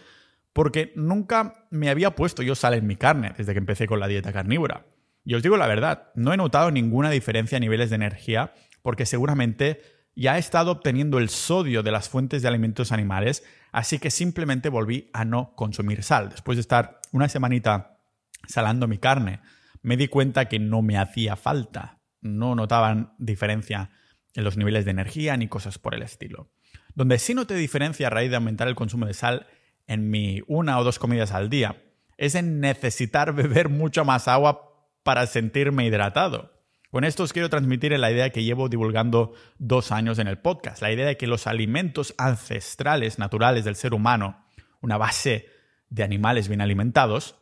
porque 0.56 0.94
nunca 0.96 1.68
me 1.70 1.90
había 1.90 2.16
puesto 2.16 2.42
yo 2.42 2.56
sal 2.56 2.76
en 2.76 2.88
mi 2.88 2.96
carne 2.96 3.34
desde 3.38 3.52
que 3.52 3.60
empecé 3.60 3.88
con 3.88 4.00
la 4.00 4.08
dieta 4.08 4.32
carnívora. 4.32 4.86
Y 5.26 5.34
os 5.34 5.44
digo 5.44 5.58
la 5.58 5.68
verdad, 5.68 6.14
no 6.16 6.32
he 6.32 6.38
notado 6.38 6.72
ninguna 6.72 7.10
diferencia 7.10 7.58
a 7.58 7.60
niveles 7.60 7.90
de 7.90 7.98
energía, 7.98 8.54
porque 8.82 9.06
seguramente 9.06 9.82
ya 10.16 10.38
he 10.38 10.40
estado 10.40 10.72
obteniendo 10.72 11.18
el 11.18 11.28
sodio 11.28 11.84
de 11.84 11.92
las 11.92 12.08
fuentes 12.08 12.42
de 12.42 12.48
alimentos 12.48 12.94
animales, 12.94 13.44
así 13.74 14.00
que 14.00 14.10
simplemente 14.10 14.70
volví 14.70 15.10
a 15.12 15.26
no 15.26 15.54
consumir 15.56 16.04
sal. 16.04 16.30
Después 16.30 16.56
de 16.56 16.62
estar 16.62 17.02
una 17.12 17.28
semanita 17.28 18.00
salando 18.48 18.88
mi 18.88 18.98
carne, 18.98 19.42
me 19.82 19.98
di 19.98 20.08
cuenta 20.08 20.46
que 20.46 20.60
no 20.60 20.82
me 20.82 20.98
hacía 20.98 21.36
falta. 21.36 22.00
No 22.22 22.56
notaban 22.56 23.14
diferencia 23.18 23.90
en 24.34 24.46
los 24.46 24.56
niveles 24.56 24.86
de 24.86 24.92
energía 24.92 25.36
ni 25.36 25.50
cosas 25.50 25.80
por 25.80 25.96
el 25.96 26.02
estilo. 26.02 26.50
Donde 26.94 27.20
sí 27.20 27.34
noté 27.34 27.56
diferencia 27.56 28.08
a 28.08 28.10
raíz 28.10 28.30
de 28.30 28.38
aumentar 28.38 28.70
el 28.70 28.76
consumo 28.76 29.06
de 29.06 29.14
sal 29.14 29.48
en 29.88 30.10
mi 30.10 30.42
una 30.48 30.80
o 30.80 30.84
dos 30.84 31.00
comidas 31.00 31.32
al 31.32 31.50
día 31.50 31.82
es 32.18 32.36
en 32.36 32.60
necesitar 32.60 33.34
beber 33.34 33.70
mucho 33.70 34.06
más 34.06 34.28
agua 34.28 34.74
para 35.04 35.28
sentirme 35.28 35.86
hidratado. 35.86 36.54
Con 36.92 37.04
esto 37.04 37.24
os 37.24 37.34
quiero 37.34 37.50
transmitir 37.50 37.98
la 38.00 38.12
idea 38.12 38.30
que 38.30 38.44
llevo 38.44 38.70
divulgando 38.70 39.34
dos 39.58 39.92
años 39.92 40.18
en 40.18 40.28
el 40.28 40.38
podcast, 40.38 40.82
la 40.82 40.92
idea 40.92 41.06
de 41.06 41.18
que 41.18 41.28
los 41.28 41.46
alimentos 41.46 42.16
ancestrales 42.18 43.20
naturales 43.20 43.66
del 43.66 43.76
ser 43.76 43.94
humano, 43.94 44.46
una 44.82 44.98
base 44.98 45.50
de 45.90 46.04
animales 46.04 46.48
bien 46.48 46.62
alimentados, 46.62 47.36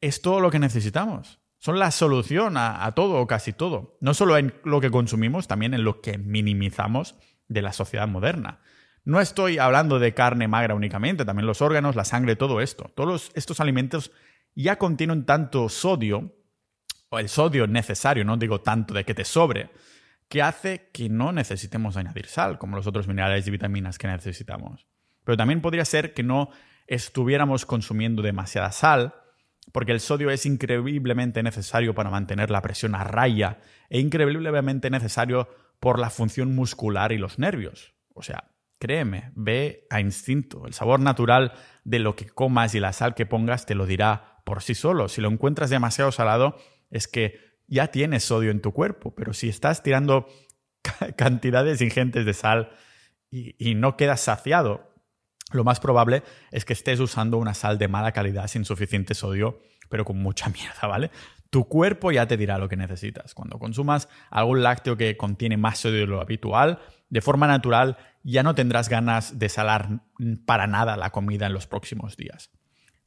es 0.00 0.20
todo 0.20 0.40
lo 0.40 0.50
que 0.50 0.58
necesitamos. 0.58 1.40
Son 1.58 1.78
la 1.78 1.90
solución 1.90 2.56
a, 2.56 2.84
a 2.84 2.92
todo 2.92 3.20
o 3.20 3.26
casi 3.26 3.52
todo. 3.52 3.96
No 4.00 4.14
solo 4.14 4.36
en 4.36 4.54
lo 4.64 4.80
que 4.80 4.90
consumimos, 4.90 5.48
también 5.48 5.72
en 5.72 5.82
lo 5.82 6.00
que 6.02 6.18
minimizamos 6.18 7.16
de 7.48 7.62
la 7.62 7.72
sociedad 7.72 8.06
moderna. 8.06 8.60
No 9.04 9.20
estoy 9.20 9.58
hablando 9.58 9.98
de 9.98 10.14
carne 10.14 10.48
magra 10.48 10.74
únicamente, 10.74 11.24
también 11.24 11.46
los 11.46 11.62
órganos, 11.62 11.96
la 11.96 12.04
sangre, 12.04 12.36
todo 12.36 12.60
esto. 12.60 12.90
Todos 12.94 13.30
estos 13.34 13.60
alimentos 13.60 14.12
ya 14.54 14.76
contienen 14.76 15.24
tanto 15.24 15.68
sodio 15.68 16.34
o 17.10 17.18
el 17.18 17.28
sodio 17.28 17.66
necesario, 17.66 18.24
no 18.24 18.36
digo 18.36 18.60
tanto 18.60 18.92
de 18.94 19.04
que 19.04 19.14
te 19.14 19.24
sobre, 19.24 19.70
que 20.28 20.42
hace 20.42 20.90
que 20.92 21.08
no 21.08 21.32
necesitemos 21.32 21.96
añadir 21.96 22.26
sal, 22.26 22.58
como 22.58 22.76
los 22.76 22.86
otros 22.86 23.08
minerales 23.08 23.46
y 23.46 23.50
vitaminas 23.50 23.98
que 23.98 24.08
necesitamos. 24.08 24.86
Pero 25.24 25.36
también 25.36 25.60
podría 25.60 25.84
ser 25.84 26.12
que 26.12 26.22
no 26.22 26.50
estuviéramos 26.86 27.66
consumiendo 27.66 28.22
demasiada 28.22 28.72
sal, 28.72 29.14
porque 29.72 29.92
el 29.92 30.00
sodio 30.00 30.30
es 30.30 30.46
increíblemente 30.46 31.42
necesario 31.42 31.94
para 31.94 32.10
mantener 32.10 32.50
la 32.50 32.62
presión 32.62 32.94
a 32.94 33.04
raya 33.04 33.60
e 33.90 34.00
increíblemente 34.00 34.90
necesario 34.90 35.48
por 35.80 35.98
la 35.98 36.10
función 36.10 36.54
muscular 36.54 37.12
y 37.12 37.18
los 37.18 37.38
nervios. 37.38 37.94
O 38.14 38.22
sea, 38.22 38.47
créeme, 38.78 39.32
ve 39.34 39.86
a 39.90 40.00
instinto. 40.00 40.66
El 40.66 40.74
sabor 40.74 41.00
natural 41.00 41.52
de 41.84 41.98
lo 41.98 42.16
que 42.16 42.26
comas 42.26 42.74
y 42.74 42.80
la 42.80 42.92
sal 42.92 43.14
que 43.14 43.26
pongas 43.26 43.66
te 43.66 43.74
lo 43.74 43.86
dirá 43.86 44.42
por 44.44 44.62
sí 44.62 44.74
solo. 44.74 45.08
Si 45.08 45.20
lo 45.20 45.28
encuentras 45.28 45.70
demasiado 45.70 46.12
salado, 46.12 46.56
es 46.90 47.08
que 47.08 47.48
ya 47.66 47.88
tienes 47.88 48.24
sodio 48.24 48.50
en 48.50 48.62
tu 48.62 48.72
cuerpo, 48.72 49.14
pero 49.14 49.34
si 49.34 49.48
estás 49.48 49.82
tirando 49.82 50.26
cantidades 51.16 51.80
ingentes 51.80 52.24
de 52.24 52.34
sal 52.34 52.70
y, 53.30 53.74
no 53.74 53.96
quedas 53.96 54.22
saciado, 54.22 54.94
lo 55.52 55.64
más 55.64 55.80
probable 55.80 56.22
es 56.50 56.64
que 56.64 56.72
estés 56.72 56.98
usando 56.98 57.36
una 57.36 57.52
sal 57.52 57.76
de 57.78 57.88
mala 57.88 58.12
calidad 58.12 58.48
sin 58.48 58.64
suficiente 58.64 59.14
sodio, 59.14 59.60
pero 59.90 60.04
con 60.04 60.18
mucha 60.18 60.48
mierda, 60.50 60.88
¿vale? 60.88 61.10
Tu 61.50 61.66
cuerpo 61.66 62.12
ya 62.12 62.26
te 62.26 62.36
dirá 62.36 62.58
lo 62.58 62.68
que 62.68 62.76
necesitas. 62.76 63.34
Cuando 63.34 63.58
consumas 63.58 64.08
algún 64.30 64.62
lácteo 64.62 64.96
que 64.96 65.16
contiene 65.16 65.56
más 65.56 65.78
sodio 65.78 66.00
de 66.00 66.06
lo 66.06 66.20
habitual, 66.20 66.80
de 67.08 67.20
forma 67.20 67.46
natural 67.46 67.96
ya 68.22 68.42
no 68.42 68.54
tendrás 68.54 68.88
ganas 68.88 69.38
de 69.38 69.48
salar 69.48 70.02
para 70.44 70.66
nada 70.66 70.96
la 70.96 71.10
comida 71.10 71.46
en 71.46 71.54
los 71.54 71.66
próximos 71.66 72.16
días. 72.16 72.50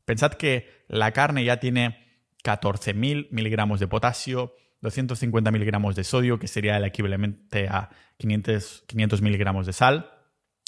Pensad 0.05 0.33
que 0.33 0.85
la 0.87 1.11
carne 1.11 1.43
ya 1.45 1.57
tiene 1.57 2.07
14.000 2.43 3.27
miligramos 3.29 3.79
de 3.79 3.87
potasio, 3.87 4.55
250 4.81 5.51
miligramos 5.51 5.95
de 5.95 6.03
sodio, 6.03 6.39
que 6.39 6.47
sería 6.47 6.77
el 6.77 6.85
equivalente 6.85 7.67
a 7.67 7.89
500, 8.17 8.85
500 8.87 9.21
miligramos 9.21 9.67
de 9.67 9.73
sal, 9.73 10.11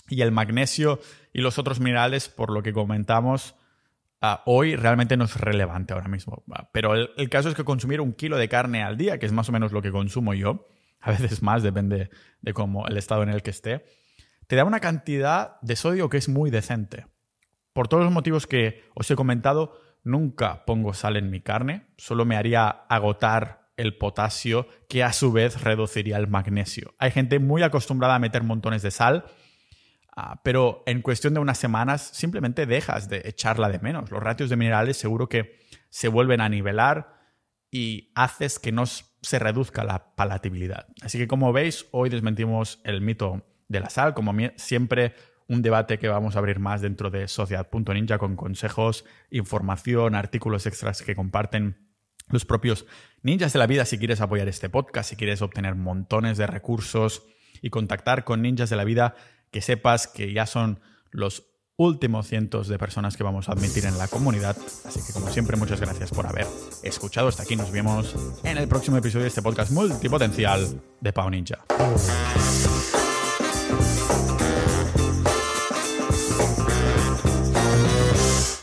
y 0.07 0.21
el 0.21 0.31
magnesio 0.31 0.99
y 1.33 1.41
los 1.41 1.57
otros 1.57 1.79
minerales, 1.79 2.29
por 2.29 2.51
lo 2.51 2.61
que 2.61 2.73
comentamos, 2.73 3.55
uh, 4.23 4.37
hoy 4.45 4.75
realmente 4.75 5.17
no 5.17 5.25
es 5.25 5.39
relevante 5.39 5.93
ahora 5.93 6.07
mismo. 6.07 6.43
Pero 6.71 6.95
el, 6.95 7.11
el, 7.17 7.29
caso 7.29 7.49
es 7.49 7.55
que 7.55 7.63
consumir 7.63 8.01
un 8.01 8.13
kilo 8.13 8.37
de 8.37 8.49
carne 8.49 8.81
al 8.81 8.97
día, 8.97 9.19
que 9.19 9.25
es 9.25 9.31
más 9.31 9.49
o 9.49 9.51
menos 9.51 9.71
lo 9.71 9.81
que 9.81 9.91
consumo 9.91 10.33
yo, 10.33 10.67
a 11.01 11.11
veces 11.11 11.43
más, 11.43 11.61
depende 11.61 12.09
de 12.41 12.53
cómo 12.53 12.87
el 12.87 12.97
estado 12.97 13.23
en 13.23 13.29
el 13.29 13.43
que 13.43 13.51
esté, 13.51 13.85
te 14.47 14.55
da 14.55 14.65
una 14.65 14.79
cantidad 14.79 15.59
de 15.61 15.75
sodio 15.75 16.09
que 16.09 16.17
es 16.17 16.29
muy 16.29 16.49
decente. 16.49 17.07
Por 17.73 17.87
todos 17.87 18.03
los 18.03 18.13
motivos 18.13 18.47
que 18.47 18.83
os 18.93 19.09
he 19.09 19.15
comentado, 19.15 19.79
nunca 20.03 20.65
pongo 20.65 20.93
sal 20.93 21.17
en 21.17 21.29
mi 21.29 21.41
carne, 21.41 21.87
solo 21.97 22.25
me 22.25 22.35
haría 22.35 22.67
agotar 22.67 23.71
el 23.77 23.97
potasio 23.97 24.67
que 24.87 25.03
a 25.03 25.13
su 25.13 25.31
vez 25.31 25.61
reduciría 25.61 26.17
el 26.17 26.27
magnesio. 26.27 26.93
Hay 26.99 27.11
gente 27.11 27.39
muy 27.39 27.63
acostumbrada 27.63 28.15
a 28.15 28.19
meter 28.19 28.43
montones 28.43 28.81
de 28.83 28.91
sal, 28.91 29.25
ah, 30.15 30.41
pero 30.43 30.83
en 30.85 31.01
cuestión 31.01 31.33
de 31.33 31.39
unas 31.39 31.57
semanas 31.57 32.01
simplemente 32.13 32.65
dejas 32.65 33.09
de 33.09 33.21
echarla 33.25 33.69
de 33.69 33.79
menos. 33.79 34.11
Los 34.11 34.23
ratios 34.23 34.49
de 34.49 34.55
minerales 34.55 34.97
seguro 34.97 35.29
que 35.29 35.59
se 35.89 36.07
vuelven 36.07 36.41
a 36.41 36.49
nivelar 36.49 37.13
y 37.71 38.11
haces 38.15 38.59
que 38.59 38.71
no 38.71 38.85
se 38.85 39.39
reduzca 39.39 39.83
la 39.83 40.15
palatabilidad. 40.15 40.87
Así 41.01 41.17
que 41.17 41.27
como 41.27 41.51
veis, 41.53 41.87
hoy 41.91 42.09
desmentimos 42.09 42.79
el 42.83 43.01
mito 43.01 43.45
de 43.67 43.79
la 43.79 43.89
sal, 43.89 44.13
como 44.13 44.33
siempre 44.57 45.15
un 45.47 45.61
debate 45.61 45.99
que 45.99 46.07
vamos 46.07 46.35
a 46.35 46.39
abrir 46.39 46.59
más 46.59 46.81
dentro 46.81 47.09
de 47.09 47.27
Sociedad.ninja 47.27 48.17
con 48.17 48.35
consejos, 48.35 49.05
información, 49.31 50.15
artículos 50.15 50.65
extras 50.65 51.01
que 51.01 51.15
comparten 51.15 51.89
los 52.29 52.45
propios 52.45 52.85
ninjas 53.21 53.53
de 53.53 53.59
la 53.59 53.67
vida 53.67 53.85
si 53.85 53.97
quieres 53.97 54.21
apoyar 54.21 54.47
este 54.47 54.69
podcast, 54.69 55.09
si 55.09 55.15
quieres 55.15 55.41
obtener 55.41 55.75
montones 55.75 56.37
de 56.37 56.47
recursos 56.47 57.25
y 57.61 57.69
contactar 57.69 58.23
con 58.23 58.41
ninjas 58.41 58.69
de 58.69 58.75
la 58.75 58.83
vida, 58.83 59.15
que 59.53 59.61
sepas 59.61 60.07
que 60.07 60.33
ya 60.33 60.45
son 60.45 60.81
los 61.11 61.45
últimos 61.77 62.27
cientos 62.27 62.67
de 62.67 62.77
personas 62.77 63.15
que 63.15 63.23
vamos 63.23 63.47
a 63.47 63.53
admitir 63.53 63.85
en 63.85 63.97
la 63.97 64.07
comunidad. 64.07 64.57
Así 64.83 64.99
que 65.05 65.13
como 65.13 65.29
siempre, 65.29 65.55
muchas 65.55 65.79
gracias 65.79 66.11
por 66.11 66.27
haber 66.27 66.47
escuchado 66.81 67.27
hasta 67.27 67.43
aquí. 67.43 67.55
Nos 67.55 67.71
vemos 67.71 68.15
en 68.43 68.57
el 68.57 68.67
próximo 68.67 68.97
episodio 68.97 69.23
de 69.23 69.29
este 69.29 69.41
podcast 69.41 69.71
multipotencial 69.71 70.81
de 70.99 71.13
Pau 71.13 71.29
Ninja. 71.29 71.63